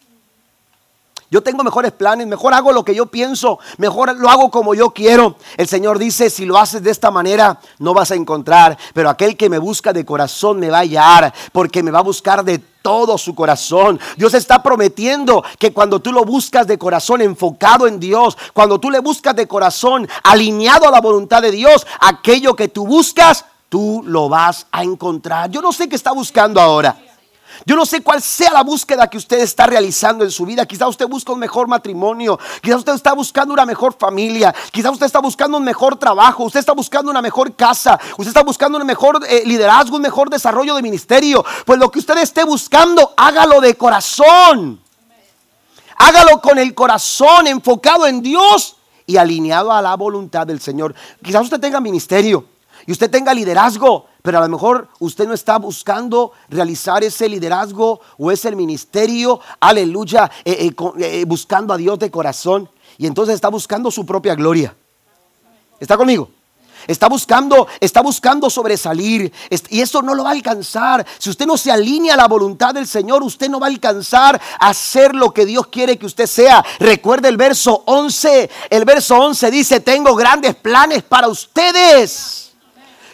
[1.33, 4.91] Yo tengo mejores planes, mejor hago lo que yo pienso, mejor lo hago como yo
[4.91, 5.35] quiero.
[5.57, 9.35] El Señor dice, si lo haces de esta manera, no vas a encontrar, pero aquel
[9.35, 12.59] que me busca de corazón me va a hallar, porque me va a buscar de
[12.59, 13.99] todo su corazón.
[14.15, 18.91] Dios está prometiendo que cuando tú lo buscas de corazón enfocado en Dios, cuando tú
[18.91, 24.03] le buscas de corazón alineado a la voluntad de Dios, aquello que tú buscas, tú
[24.05, 25.49] lo vas a encontrar.
[25.49, 26.95] Yo no sé qué está buscando ahora.
[27.65, 30.65] Yo no sé cuál sea la búsqueda que usted está realizando en su vida.
[30.65, 32.39] Quizá usted busca un mejor matrimonio.
[32.61, 34.53] Quizá usted está buscando una mejor familia.
[34.71, 36.43] Quizá usted está buscando un mejor trabajo.
[36.43, 37.99] Usted está buscando una mejor casa.
[38.17, 41.45] Usted está buscando un mejor eh, liderazgo, un mejor desarrollo de ministerio.
[41.65, 44.81] Pues lo que usted esté buscando, hágalo de corazón.
[45.97, 50.95] Hágalo con el corazón enfocado en Dios y alineado a la voluntad del Señor.
[51.23, 52.52] Quizás usted tenga ministerio
[52.85, 58.01] y usted tenga liderazgo, pero a lo mejor usted no está buscando realizar ese liderazgo
[58.17, 62.69] o ese ministerio, aleluya, eh, eh, eh, buscando a Dios de corazón.
[62.97, 64.75] Y entonces está buscando su propia gloria.
[65.79, 66.29] ¿Está conmigo?
[66.85, 69.31] Está buscando, está buscando sobresalir.
[69.69, 71.05] Y eso no lo va a alcanzar.
[71.17, 74.39] Si usted no se alinea a la voluntad del Señor, usted no va a alcanzar
[74.59, 76.63] a hacer lo que Dios quiere que usted sea.
[76.79, 78.49] Recuerde el verso 11.
[78.69, 82.52] El verso 11 dice, tengo grandes planes para ustedes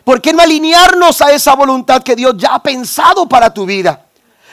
[0.03, 4.05] ¿Por qué no alinearnos a esa voluntad que Dios ya ha pensado para tu vida?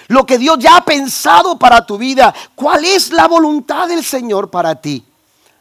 [0.08, 2.34] Lo que Dios ya ha pensado para tu vida.
[2.54, 5.04] ¿Cuál es la voluntad del Señor para ti?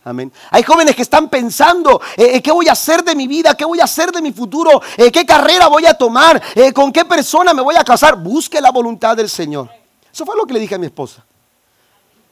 [0.04, 0.32] Amén.
[0.52, 3.56] Hay jóvenes que están pensando, eh, eh, ¿qué voy a hacer de mi vida?
[3.56, 4.80] ¿Qué voy a hacer de mi futuro?
[4.98, 6.40] Eh, ¿Qué carrera voy a tomar?
[6.76, 8.16] ¿Con qué persona me voy a casar?
[8.16, 9.68] Busque la voluntad del Señor.
[10.14, 11.26] Eso fue lo que le dije a mi esposa.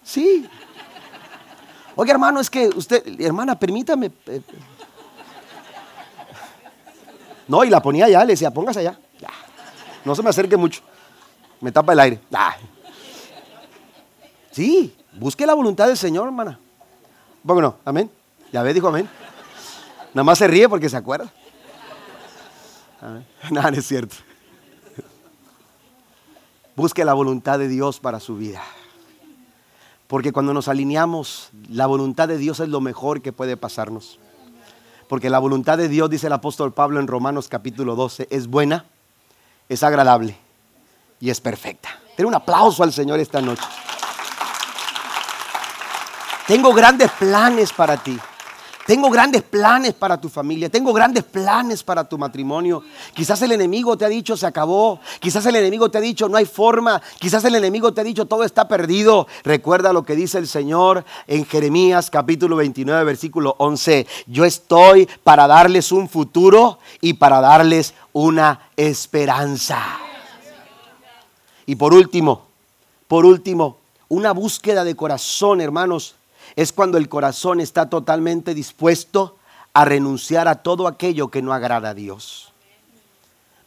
[0.03, 0.47] Sí.
[1.95, 4.11] Oye, hermano, es que usted, hermana, permítame.
[7.47, 8.99] No, y la ponía allá, le decía, póngase allá.
[10.05, 10.81] No se me acerque mucho.
[11.61, 12.19] Me tapa el aire.
[14.51, 16.59] Sí, busque la voluntad del Señor, hermana.
[17.41, 18.09] Bueno, amén.
[18.51, 19.09] Ya ve, dijo amén.
[20.13, 21.31] Nada más se ríe porque se acuerda.
[23.51, 24.15] Nada, no es cierto.
[26.75, 28.61] Busque la voluntad de Dios para su vida.
[30.07, 34.19] Porque cuando nos alineamos, la voluntad de Dios es lo mejor que puede pasarnos.
[35.07, 38.85] Porque la voluntad de Dios, dice el apóstol Pablo en Romanos capítulo 12, es buena,
[39.69, 40.37] es agradable
[41.19, 41.89] y es perfecta.
[42.15, 43.63] Ten un aplauso al Señor esta noche.
[46.47, 48.19] Tengo grandes planes para ti.
[48.85, 52.83] Tengo grandes planes para tu familia, tengo grandes planes para tu matrimonio.
[53.13, 56.35] Quizás el enemigo te ha dicho se acabó, quizás el enemigo te ha dicho no
[56.35, 59.25] hay forma, quizás el enemigo te ha dicho todo está perdido.
[59.45, 64.05] Recuerda lo que dice el Señor en Jeremías capítulo 29 versículo 11.
[64.27, 69.81] Yo estoy para darles un futuro y para darles una esperanza.
[71.65, 72.47] Y por último,
[73.07, 73.77] por último,
[74.09, 76.15] una búsqueda de corazón, hermanos
[76.55, 79.37] es cuando el corazón está totalmente dispuesto
[79.73, 82.53] a renunciar a todo aquello que no agrada a Dios.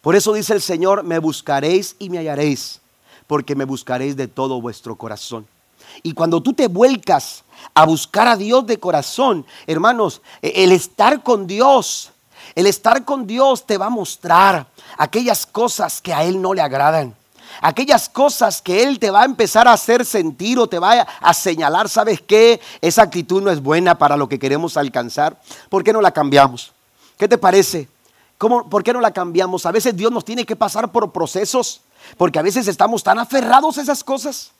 [0.00, 2.80] Por eso dice el Señor, me buscaréis y me hallaréis,
[3.26, 5.46] porque me buscaréis de todo vuestro corazón.
[6.02, 7.42] Y cuando tú te vuelcas
[7.74, 12.12] a buscar a Dios de corazón, hermanos, e, el estar con Dios,
[12.54, 16.62] el estar con Dios te va a mostrar aquellas cosas que a Él no le
[16.62, 17.16] agradan.
[17.60, 21.34] Aquellas cosas que Él te va a empezar a hacer sentir o te va a
[21.34, 22.60] señalar, ¿sabes qué?
[22.80, 25.40] Esa actitud no es buena para lo que queremos alcanzar.
[25.68, 26.72] ¿Por qué no la cambiamos?
[27.16, 27.88] ¿Qué te parece?
[28.38, 29.64] ¿Cómo, ¿Por qué no la cambiamos?
[29.66, 31.80] A veces Dios nos tiene que pasar por procesos,
[32.16, 34.52] porque a veces estamos tan aferrados a esas cosas.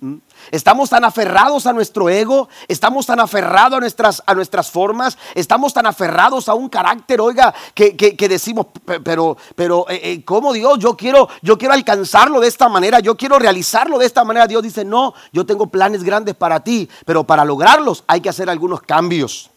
[0.00, 0.18] ¿Mm?
[0.52, 5.74] Estamos tan aferrados a nuestro ego, estamos tan aferrados a nuestras, a nuestras formas, estamos
[5.74, 8.66] tan aferrados a un carácter, oiga, que, decimos,
[9.02, 10.78] pero, pero, eh, eh, ¿cómo Dios?
[10.78, 14.46] Yo quiero, yo quiero alcanzarlo de esta manera, yo quiero realizarlo de esta manera.
[14.46, 18.48] Dios dice, no, yo tengo planes grandes para ti, pero para lograrlos hay que hacer
[18.48, 19.50] algunos cambios.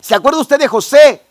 [0.00, 1.25] ¿Se acuerda usted de José?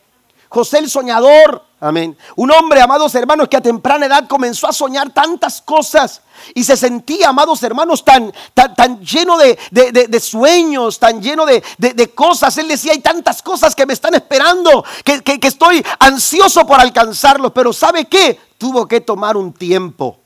[0.56, 2.18] José el soñador, amén.
[2.38, 6.22] Un hombre, amados hermanos, que a temprana edad comenzó a soñar tantas cosas
[6.54, 12.58] y se sentía, amados hermanos, tan, tan, lleno de, sueños, tan lleno de, cosas.
[12.58, 17.52] Él decía, hay tantas cosas que me están esperando, que, que estoy ansioso por alcanzarlos.
[17.52, 18.40] Pero ¿sabe qué?
[18.58, 20.20] Tuvo que tomar un tiempo.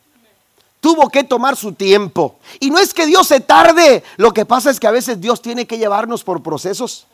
[0.79, 2.37] Tuvo que tomar su tiempo.
[2.59, 5.41] Y no es que Dios se tarde, lo que pasa es que a veces Dios
[5.41, 7.07] tiene que llevarnos por procesos.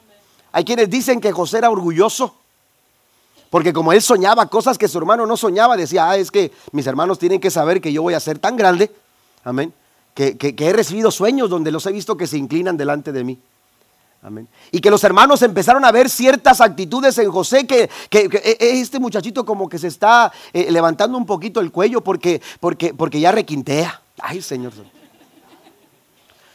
[0.51, 2.35] Hay quienes dicen que José era orgulloso.
[3.49, 6.87] Porque como él soñaba cosas que su hermano no soñaba, decía, ah, es que mis
[6.87, 8.91] hermanos tienen que saber que yo voy a ser tan grande,
[9.43, 9.73] amén,
[10.13, 13.39] que, he recibido sueños donde los he visto que se inclinan delante de mí.
[14.21, 14.47] Amén.
[14.71, 18.81] Y que los hermanos empezaron a ver ciertas actitudes en José, que, que, e, e,
[18.81, 23.19] este muchachito como que se está eh, levantando un poquito el cuello porque, porque, porque
[23.19, 24.01] ya requintea.
[24.19, 24.73] Ay, Señor.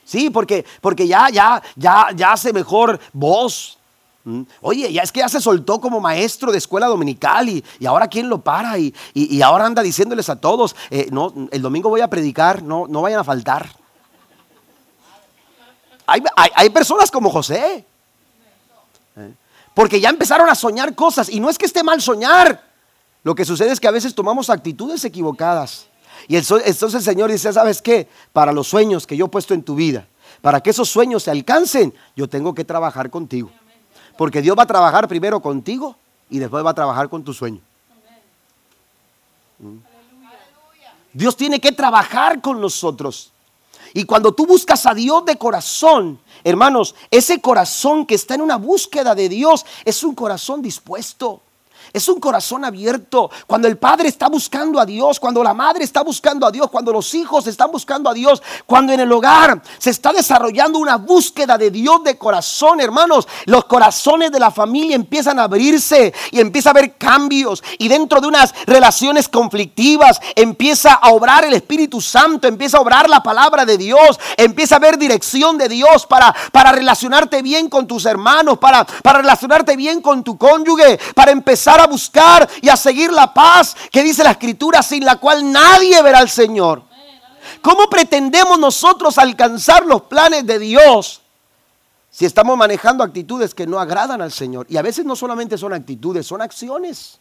[0.05, 3.79] Sí, porque, porque ya, ya, ya, ya hace mejor voz.
[4.24, 4.42] Mm.
[4.61, 8.28] Oye, ya es que ya se soltó como maestro de escuela dominical y, ahora quién
[8.28, 8.92] lo para y,
[9.42, 13.20] ahora anda diciéndoles a todos, eh, no, el domingo voy a predicar, no, no vayan
[13.20, 13.70] a faltar.
[16.06, 17.87] Hay, personas como José,
[19.16, 19.35] eh,
[19.74, 22.64] porque ya empezaron a soñar cosas y no es que esté mal soñar,
[23.22, 25.87] lo que sucede es que a veces tomamos actitudes equivocadas.
[26.26, 28.09] Y entonces el Señor dice, ¿sabes qué?
[28.33, 30.06] Para los sueños que yo he puesto en tu vida,
[30.42, 33.50] para que esos sueños se alcancen, yo tengo que trabajar contigo.
[34.20, 35.96] Porque Dios va a trabajar primero contigo
[36.28, 37.59] y después va a trabajar con tu sueño.
[39.59, 39.78] Mm.
[41.14, 43.33] Dios tiene que trabajar con nosotros.
[43.94, 48.56] Y cuando tú buscas a Dios de corazón, hermanos, ese corazón que está en una
[48.56, 51.40] búsqueda de Dios es un corazón dispuesto.
[51.92, 53.31] Es un corazón abierto.
[53.46, 56.92] Cuando el padre está buscando a Dios, cuando la madre está buscando a Dios, cuando
[56.92, 61.59] los hijos están buscando a Dios, cuando en el hogar se está desarrollando una búsqueda
[61.59, 66.70] de Dios de corazón, hermanos, los corazones de la familia empiezan a abrirse y empieza
[66.70, 67.62] a haber cambios.
[67.79, 73.09] Y dentro de unas relaciones conflictivas empieza a obrar el Espíritu Santo, empieza a obrar
[73.09, 77.87] la palabra de Dios, empieza a haber dirección de Dios para, para relacionarte bien con
[77.87, 82.77] tus hermanos, para, para relacionarte bien con tu cónyuge, para empezar a buscar y a
[82.77, 86.83] seguir la paz que dice la escritura sin la cual nadie verá al Señor.
[87.62, 91.21] ¿Cómo pretendemos nosotros alcanzar los planes de Dios
[92.11, 94.66] si estamos manejando actitudes que no agradan al Señor?
[94.69, 97.19] Y a veces no solamente son actitudes, son acciones,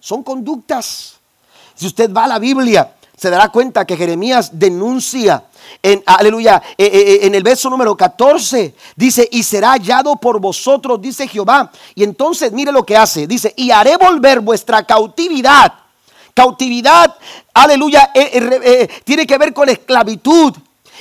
[0.00, 1.14] son conductas.
[1.74, 5.44] Si usted va a la Biblia, se dará cuenta que Jeremías denuncia
[5.82, 10.40] en, aleluya, eh, eh, eh, en el verso número 14 dice, y será hallado por
[10.40, 11.70] vosotros, dice Jehová.
[11.94, 15.74] Y entonces mire lo que hace, dice, y haré volver vuestra cautividad.
[16.32, 17.14] Cautividad,
[17.52, 18.10] aleluya,
[19.04, 20.54] tiene que ver con esclavitud.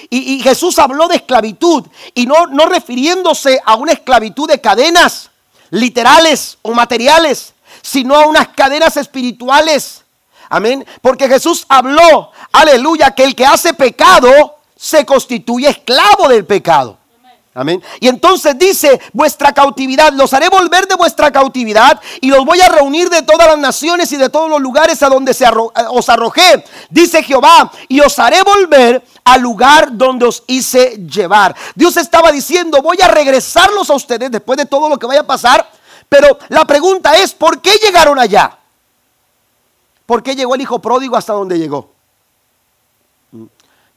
[0.10, 5.32] Y, Jesús habló de esclavitud y no, no refiriéndose a una esclavitud de cadenas
[5.71, 10.02] literales o materiales, sino a unas cadenas espirituales
[10.49, 10.86] Amén.
[11.01, 16.97] Porque Jesús habló, aleluya, que el que hace pecado se constituye esclavo del pecado.
[17.56, 17.84] Amén.
[17.99, 22.69] Y entonces dice, vuestra cautividad, los haré volver de vuestra cautividad y los voy a
[22.69, 25.45] reunir de todas las naciones y de todos los lugares a donde se
[25.91, 26.65] os arrojé.
[26.89, 31.56] Dice Jehová, y os haré volver al lugar donde os hice llevar.
[31.75, 35.27] Dios estaba diciendo, voy a regresarlos a ustedes después de todo lo que vaya a
[35.27, 35.69] pasar.
[36.10, 38.58] Pero la pregunta es, ¿por qué llegaron allá?
[40.05, 41.89] ¿Por qué llegó el hijo pródigo hasta donde llegó?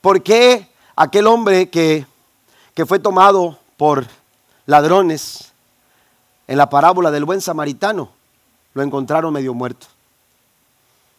[0.00, 2.06] ¿Por qué aquel hombre que,
[2.74, 4.06] que fue tomado por
[4.66, 5.52] ladrones
[6.46, 8.10] en la parábola del buen samaritano
[8.74, 9.86] lo encontraron medio muerto?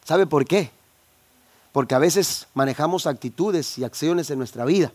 [0.04, 0.72] ¿Sabe por qué?
[1.74, 4.92] Porque a veces manejamos actitudes y acciones en nuestra vida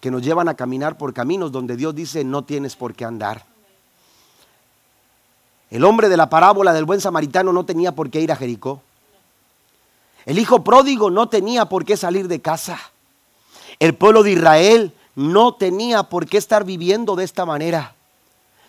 [0.00, 3.44] que nos llevan a caminar por caminos donde Dios dice no tienes por qué andar.
[5.70, 8.82] El hombre de la parábola del buen samaritano no tenía por qué ir a Jericó.
[10.26, 12.78] El hijo pródigo no tenía por qué salir de casa.
[13.78, 17.94] El pueblo de Israel no tenía por qué estar viviendo de esta manera.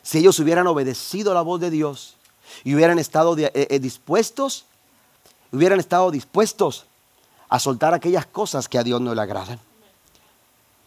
[0.04, 2.16] Si ellos hubieran obedecido la voz de Dios
[2.64, 4.66] y hubieran estado eh, eh, dispuestos,
[5.52, 6.86] hubieran estado dispuestos
[7.49, 9.60] a soltar aquellas cosas que a Dios no le agradan.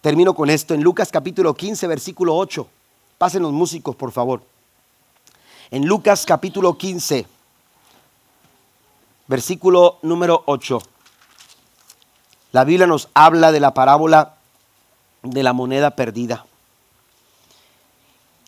[0.00, 2.66] Termino con esto en Lucas capítulo 15, versículo 8.
[3.18, 4.42] Pasen los músicos, por favor.
[5.70, 7.26] En Lucas capítulo 15,
[9.26, 10.80] versículo número 8.
[12.52, 14.34] La Biblia nos habla de la parábola
[15.22, 16.44] de la moneda perdida.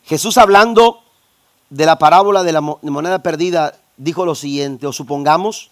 [0.05, 1.03] Jesús hablando
[1.71, 5.71] de la parábola de la moneda perdida dijo lo siguiente, o supongamos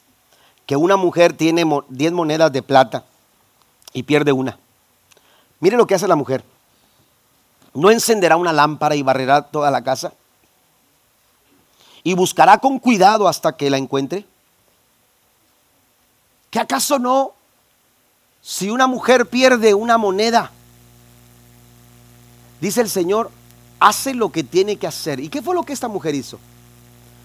[0.66, 3.04] que una mujer tiene 10 monedas de plata
[3.92, 4.58] y pierde una.
[5.60, 6.44] Mire lo que hace la mujer.
[7.74, 10.12] No encenderá una lámpara y barrerá toda la casa
[12.02, 14.26] y buscará con cuidado hasta que la encuentre.
[16.54, 17.32] ¿Qué acaso no?
[18.40, 20.52] Si una mujer pierde una moneda,
[22.60, 23.32] dice el Señor,
[23.80, 25.18] hace lo que tiene que hacer.
[25.18, 26.38] ¿Y qué fue lo que esta mujer hizo?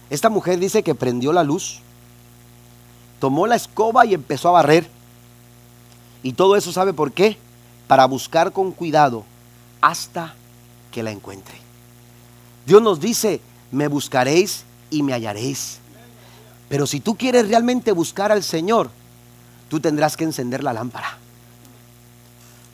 [0.10, 1.82] Esta mujer dice que prendió la luz,
[3.20, 4.90] tomó la escoba y empezó a barrer.
[6.24, 7.38] Y todo eso sabe por qué?
[7.88, 9.26] Para buscar con cuidado
[9.80, 10.34] hasta
[10.92, 11.60] que la encuentre.
[12.66, 15.78] Dios nos dice, me buscaréis y me hallaréis.
[16.68, 18.90] Pero si tú quieres realmente buscar al Señor,
[19.70, 21.18] tú tendrás que encender la lámpara.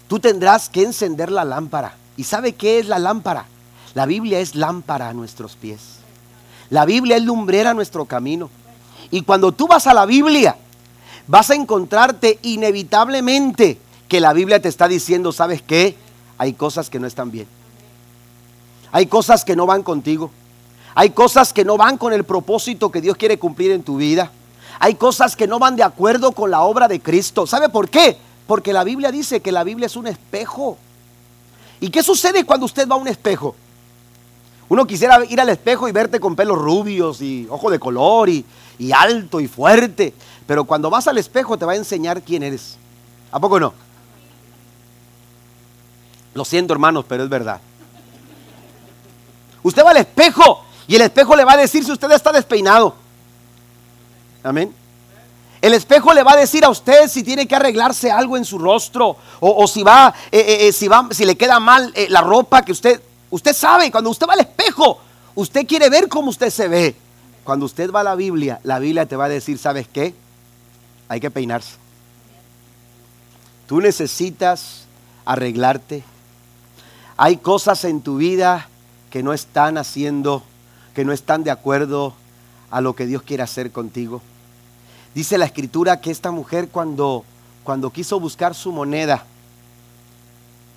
[0.08, 1.96] Tú tendrás que encender la lámpara.
[2.18, 3.46] ¿Y sabe qué es la lámpara?
[3.94, 6.00] La Biblia es lámpara a nuestros pies.
[6.70, 8.50] La Biblia es lumbrera a nuestro camino.
[9.12, 10.58] Y cuando tú vas a la Biblia,
[11.28, 15.96] vas a encontrarte inevitablemente que la Biblia te está diciendo, ¿sabes qué?
[16.38, 17.48] Hay cosas que no están bien.
[18.92, 20.32] Hay cosas que no van contigo.
[20.94, 24.32] Hay cosas que no van con el propósito que Dios quiere cumplir en tu vida.
[24.80, 27.48] Hay cosas que no van de acuerdo con la obra de Cristo.
[27.48, 28.18] ¿Sabe por qué?
[28.48, 30.78] Porque la Biblia dice que la Biblia es un espejo.
[31.80, 33.56] ¿Y qué sucede cuando usted va a un espejo?
[34.68, 38.46] Uno quisiera ir al espejo y verte con pelos rubios y ojo de color y,
[38.80, 40.14] y alto y fuerte.
[40.48, 42.78] Pero cuando vas al espejo te va a enseñar quién eres.
[43.32, 43.74] ¿A poco no?
[46.34, 47.62] Lo siento hermanos, pero es verdad.
[49.64, 53.05] Usted va al espejo y el espejo le va a decir si usted está despeinado.
[54.46, 54.72] Amén.
[55.60, 58.60] El espejo le va a decir a usted si tiene que arreglarse algo en su
[58.60, 62.62] rostro o, si, va, eh, eh, eh, si va, si le queda mal la ropa
[62.62, 63.90] que usted, usted sabe.
[63.90, 65.00] Cuando usted va al espejo,
[65.34, 66.96] usted quiere ver cómo usted se ve.
[67.44, 70.14] Cuando usted va a la Biblia, la Biblia te va a decir, ¿sabes qué?
[71.10, 71.78] Hay que peinarse.
[73.66, 74.86] Tú necesitas
[75.26, 76.04] arreglarte.
[77.18, 78.70] Hay cosas en tu vida
[79.10, 80.44] que no están haciendo,
[80.94, 82.14] que no están de acuerdo
[82.70, 84.22] a lo que Dios quiere hacer contigo.
[85.16, 87.24] Dice la escritura que esta mujer cuando,
[87.64, 89.26] cuando quiso buscar su moneda,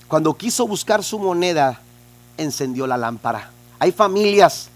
[0.07, 1.81] cuando quiso buscar su moneda,
[2.37, 3.51] encendió la lámpara.
[3.79, 4.69] Hay familias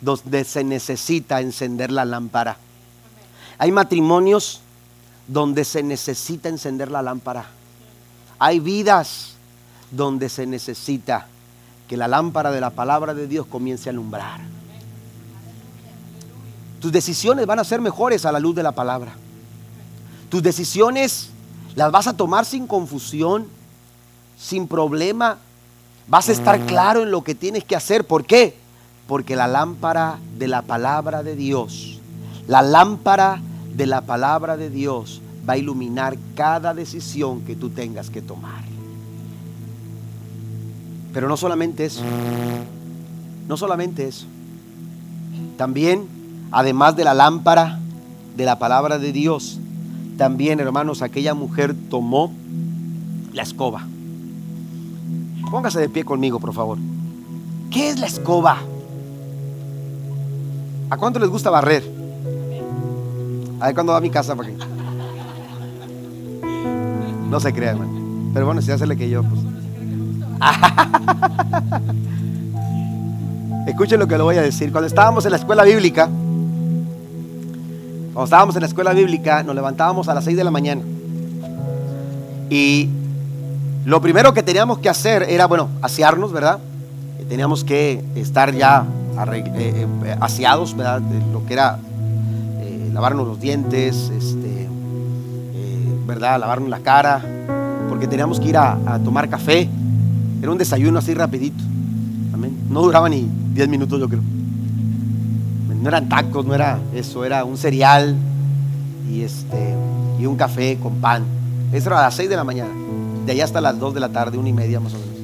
[0.00, 2.56] donde se necesita encender la lámpara.
[3.58, 4.60] Hay matrimonios
[5.26, 7.46] donde se necesita encender la lámpara.
[8.38, 9.32] Hay vidas
[9.90, 11.26] donde se necesita
[11.88, 14.59] que la lámpara de la palabra de Dios comience a alumbrar.
[16.80, 19.12] Tus decisiones van a ser mejores a la luz de la palabra.
[20.30, 21.28] Tus decisiones
[21.74, 23.46] las vas a tomar sin confusión,
[24.38, 25.36] sin problema.
[26.08, 28.06] Vas a estar claro en lo que tienes que hacer.
[28.06, 28.56] ¿Por qué?
[29.06, 32.00] Porque la lámpara de la palabra de Dios,
[32.48, 33.42] la lámpara
[33.74, 38.64] de la palabra de Dios va a iluminar cada decisión que tú tengas que tomar.
[41.12, 42.02] Pero no solamente eso,
[43.48, 44.26] no solamente eso.
[45.56, 46.19] También
[46.50, 47.78] además de la lámpara
[48.36, 49.58] de la palabra de Dios,
[50.16, 52.32] también, hermanos, aquella mujer tomó
[53.32, 53.86] la escoba.
[55.50, 56.78] Póngase de pie conmigo, por favor.
[57.70, 58.58] ¿Qué es la escoba?
[60.90, 61.84] ¿A cuánto les gusta barrer?
[63.60, 64.34] A ver cuándo va a mi casa.
[64.34, 64.56] Porque...
[67.28, 68.30] No se crea, hermano.
[68.34, 69.40] Pero bueno, si hacerle que yo, pues.
[73.66, 74.72] Escuchen lo que le voy a decir.
[74.72, 76.08] Cuando estábamos en la escuela bíblica,
[78.20, 80.82] cuando estábamos en la escuela bíblica, nos levantábamos a las 6 de la mañana.
[82.50, 82.90] Y
[83.86, 86.58] lo primero que teníamos que hacer era, bueno, asearnos, ¿verdad?
[87.30, 88.84] Teníamos que estar ya
[89.32, 91.00] eh, eh, aseados, ¿verdad?
[91.32, 91.78] Lo que era
[92.60, 94.68] eh, lavarnos los dientes, este,
[96.06, 96.38] ¿verdad?
[96.40, 97.22] Lavarnos la cara,
[97.88, 99.66] porque teníamos que ir a, a, tomar café.
[100.42, 101.64] Era un desayuno así rapidito.
[102.34, 102.54] Amén.
[102.68, 104.20] No duraba ni 10 minutos, yo creo
[105.80, 108.14] no eran tacos, no era eso, era un cereal
[109.10, 109.74] y, este,
[110.18, 111.24] y un café con pan.
[111.72, 112.70] Eso era a las 6 de la mañana.
[113.24, 115.14] De allá hasta las 2 de la tarde, una y media más o menos.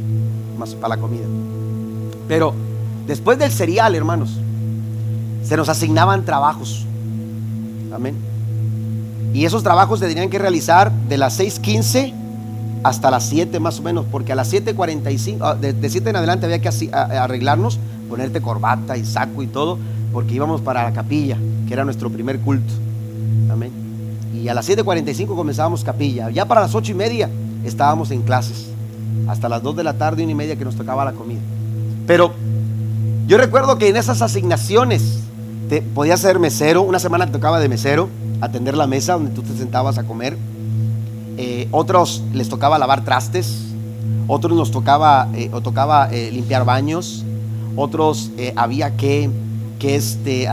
[0.59, 1.27] más para la comida.
[2.29, 2.55] Pero
[3.07, 4.39] después del cereal, hermanos,
[5.43, 6.87] se nos asignaban trabajos.
[7.95, 8.17] Amén.
[9.35, 12.15] Y esos trabajos se tenían que realizar de las 6.15
[12.83, 16.17] hasta las 7 más o menos, porque a las 7.45, ah, de, de 7 en
[16.17, 17.79] adelante había que arreglarnos,
[18.09, 19.79] ponerte corbata y saco y todo,
[20.13, 21.37] porque íbamos para la capilla,
[21.67, 22.73] que era nuestro primer culto.
[23.51, 23.71] Amén.
[24.35, 26.31] Y a las 7.45 comenzábamos capilla.
[26.31, 27.31] Ya para las 8 y media
[27.65, 28.69] estábamos en clases.
[29.29, 31.41] Hasta las 2 de la tarde, una y media que nos tocaba la comida.
[32.07, 32.33] Pero
[33.27, 35.21] yo recuerdo que en esas asignaciones
[35.69, 36.83] te, podías ser mesero.
[36.83, 38.09] Una semana te tocaba de mesero,
[38.41, 40.37] atender la mesa donde tú te sentabas a comer.
[41.39, 43.65] Eh, otros les tocaba lavar trastes.
[44.29, 47.25] Otros nos tocaba, eh, o tocaba eh, limpiar baños.
[47.75, 49.29] Otros había que,
[49.79, 50.49] que este,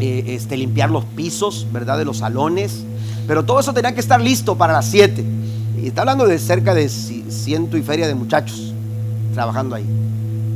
[0.00, 1.98] este, limpiar los pisos, ¿verdad?
[1.98, 2.84] De los salones.
[3.26, 5.24] Pero todo eso tenía que estar listo para las 7.
[5.82, 8.72] Y está hablando de cerca de ciento y feria de muchachos
[9.34, 9.86] trabajando ahí.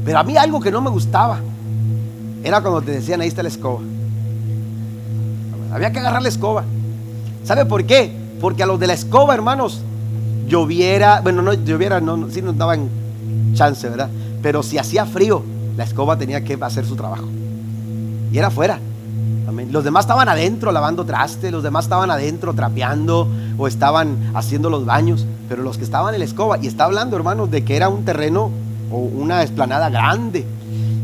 [0.04, 1.40] Pero a mí algo que no me gustaba
[2.42, 3.80] era cuando te decían ahí está la escoba.
[5.72, 6.64] Había que agarrar la escoba.
[7.44, 8.12] ¿Sabe por qué?
[8.40, 9.82] Porque a los de la escoba, hermanos,
[10.48, 12.88] lloviera, bueno, no lloviera, no, sí nos daban
[13.54, 14.08] chance, ¿verdad?
[14.42, 15.42] Pero si hacía frío,
[15.76, 17.26] la escoba tenía que hacer su trabajo.
[18.32, 18.78] Y era afuera.
[19.70, 23.28] Los demás estaban adentro lavando traste, los demás estaban adentro trapeando
[23.58, 27.16] o estaban haciendo los baños, pero los que estaban en la escoba, y está hablando,
[27.16, 28.50] hermanos, de que era un terreno
[28.90, 30.44] o una esplanada grande.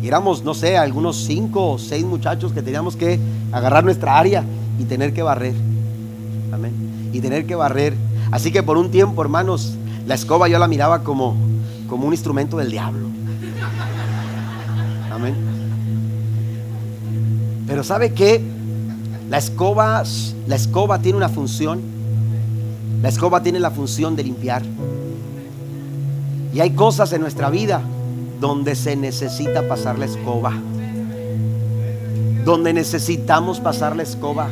[0.02, 3.18] Y éramos, no sé, algunos cinco o seis muchachos que teníamos que
[3.52, 4.44] agarrar nuestra área
[4.78, 5.54] y tener que barrer.
[6.52, 7.10] Amén.
[7.12, 7.94] Y tener que barrer.
[8.30, 9.74] Así que por un tiempo, hermanos,
[10.06, 11.36] la escoba yo la miraba como,
[11.88, 13.08] como un instrumento del diablo.
[15.12, 15.45] Amén.
[17.66, 18.40] Pero ¿sabe qué?
[19.28, 20.02] La escoba,
[20.46, 21.80] la escoba tiene una función.
[23.02, 24.62] La escoba tiene la función de limpiar.
[26.54, 27.82] Y hay cosas en nuestra vida
[28.40, 30.52] donde se necesita pasar la escoba.
[32.44, 34.48] Donde necesitamos pasar la escoba.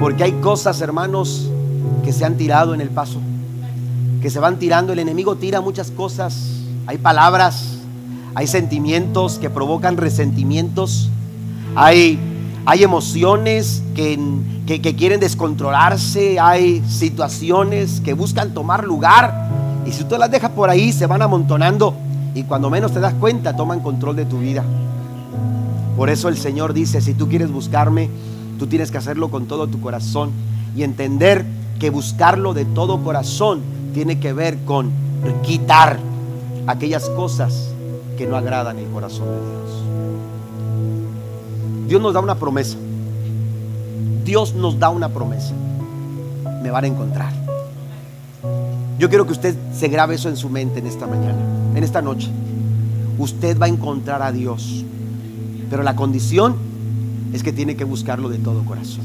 [0.00, 1.50] Porque hay cosas, hermanos,
[2.04, 3.18] que se han tirado en el paso.
[4.22, 4.92] Que se van tirando.
[4.92, 6.62] El enemigo tira muchas cosas.
[6.86, 7.78] Hay palabras.
[8.36, 11.10] Hay sentimientos que provocan resentimientos
[11.80, 12.18] hay,
[12.66, 14.18] hay emociones que,
[14.66, 19.48] que, quieren descontrolarse, hay situaciones que buscan tomar lugar
[19.86, 21.94] y si tú las dejas por ahí se van amontonando
[22.34, 24.64] y cuando menos te das cuenta toman control de tu vida.
[25.96, 28.10] Por eso el Señor dice, si tú quieres buscarme,
[28.58, 30.32] tú tienes que hacerlo con todo tu corazón
[30.76, 31.44] y entender
[31.78, 33.60] que buscarlo de todo corazón
[33.94, 34.90] tiene que ver con
[35.42, 36.00] quitar
[36.66, 37.68] aquellas cosas
[38.16, 39.87] que no agradan el corazón de Dios.
[41.88, 42.76] Dios nos da una promesa.
[44.22, 45.54] Dios nos da una promesa.
[46.62, 47.32] Me van a encontrar.
[48.98, 51.38] Yo quiero que usted se grabe eso en su mente en esta mañana,
[51.74, 52.28] en esta noche.
[53.16, 54.84] Usted va a encontrar a Dios.
[55.70, 56.56] Pero la condición
[57.32, 59.04] es que tiene que buscarlo de todo corazón.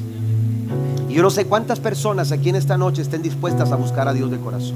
[1.07, 4.13] Y yo no sé cuántas personas aquí en esta noche estén dispuestas a buscar a
[4.13, 4.75] Dios de corazón.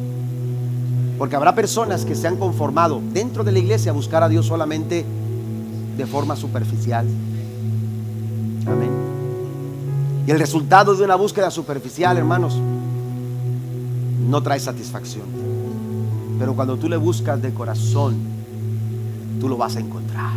[1.17, 4.45] Porque habrá personas que se han conformado dentro de la iglesia a buscar a Dios
[4.45, 5.03] solamente
[5.97, 7.05] de forma superficial.
[10.27, 12.59] Y el resultado de una búsqueda superficial, hermanos,
[14.27, 15.23] no trae satisfacción.
[16.37, 18.17] Pero cuando tú le buscas de corazón,
[19.39, 20.33] tú lo vas a encontrar.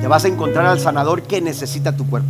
[0.00, 2.28] Te vas a encontrar al sanador que necesita tu cuerpo.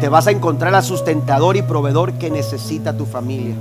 [0.00, 3.54] Te vas a encontrar al sustentador y proveedor que necesita tu familia.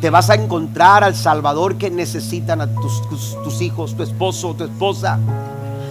[0.00, 5.18] Te vas a encontrar al salvador que necesitan tus, tus hijos, tu esposo, tu esposa.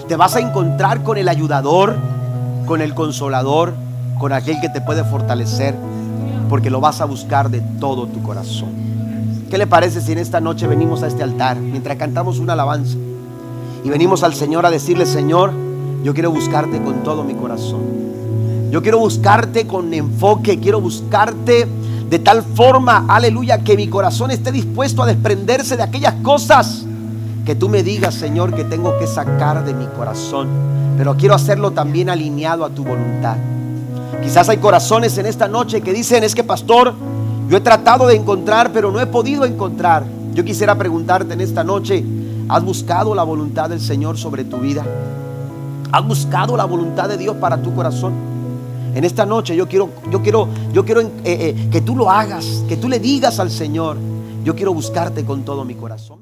[0.08, 1.96] Te vas a encontrar con el ayudador
[2.70, 3.74] con el consolador,
[4.20, 5.74] con aquel que te puede fortalecer,
[6.48, 8.70] porque lo vas a buscar de todo tu corazón.
[9.50, 12.98] ¿Qué le parece si en esta noche venimos a este altar, mientras cantamos una alabanza,
[13.84, 15.52] y venimos al Señor a decirle, Señor,
[16.04, 17.82] yo quiero buscarte con todo mi corazón.
[18.70, 21.68] Yo quiero buscarte con enfoque, quiero buscarte
[22.10, 26.86] de tal forma, aleluya, que mi corazón esté dispuesto a desprenderse de aquellas cosas
[27.46, 31.72] que tú me digas, Señor, que tengo que sacar de mi corazón pero quiero hacerlo
[31.72, 33.38] también alineado a tu voluntad.
[34.22, 36.94] Quizás hay corazones en esta noche que dicen, es que pastor,
[37.50, 40.04] yo he tratado de encontrar, pero no he podido encontrar.
[40.34, 42.04] Yo quisiera preguntarte en esta noche,
[42.48, 44.86] ¿has buscado la voluntad del Señor sobre tu vida?
[45.92, 48.14] ¿Has buscado la voluntad de Dios para tu corazón?
[48.94, 52.64] En esta noche yo quiero, yo quiero, yo quiero eh, eh, que tú lo hagas,
[52.68, 53.98] que tú le digas al Señor,
[54.44, 56.19] yo quiero buscarte con todo mi corazón.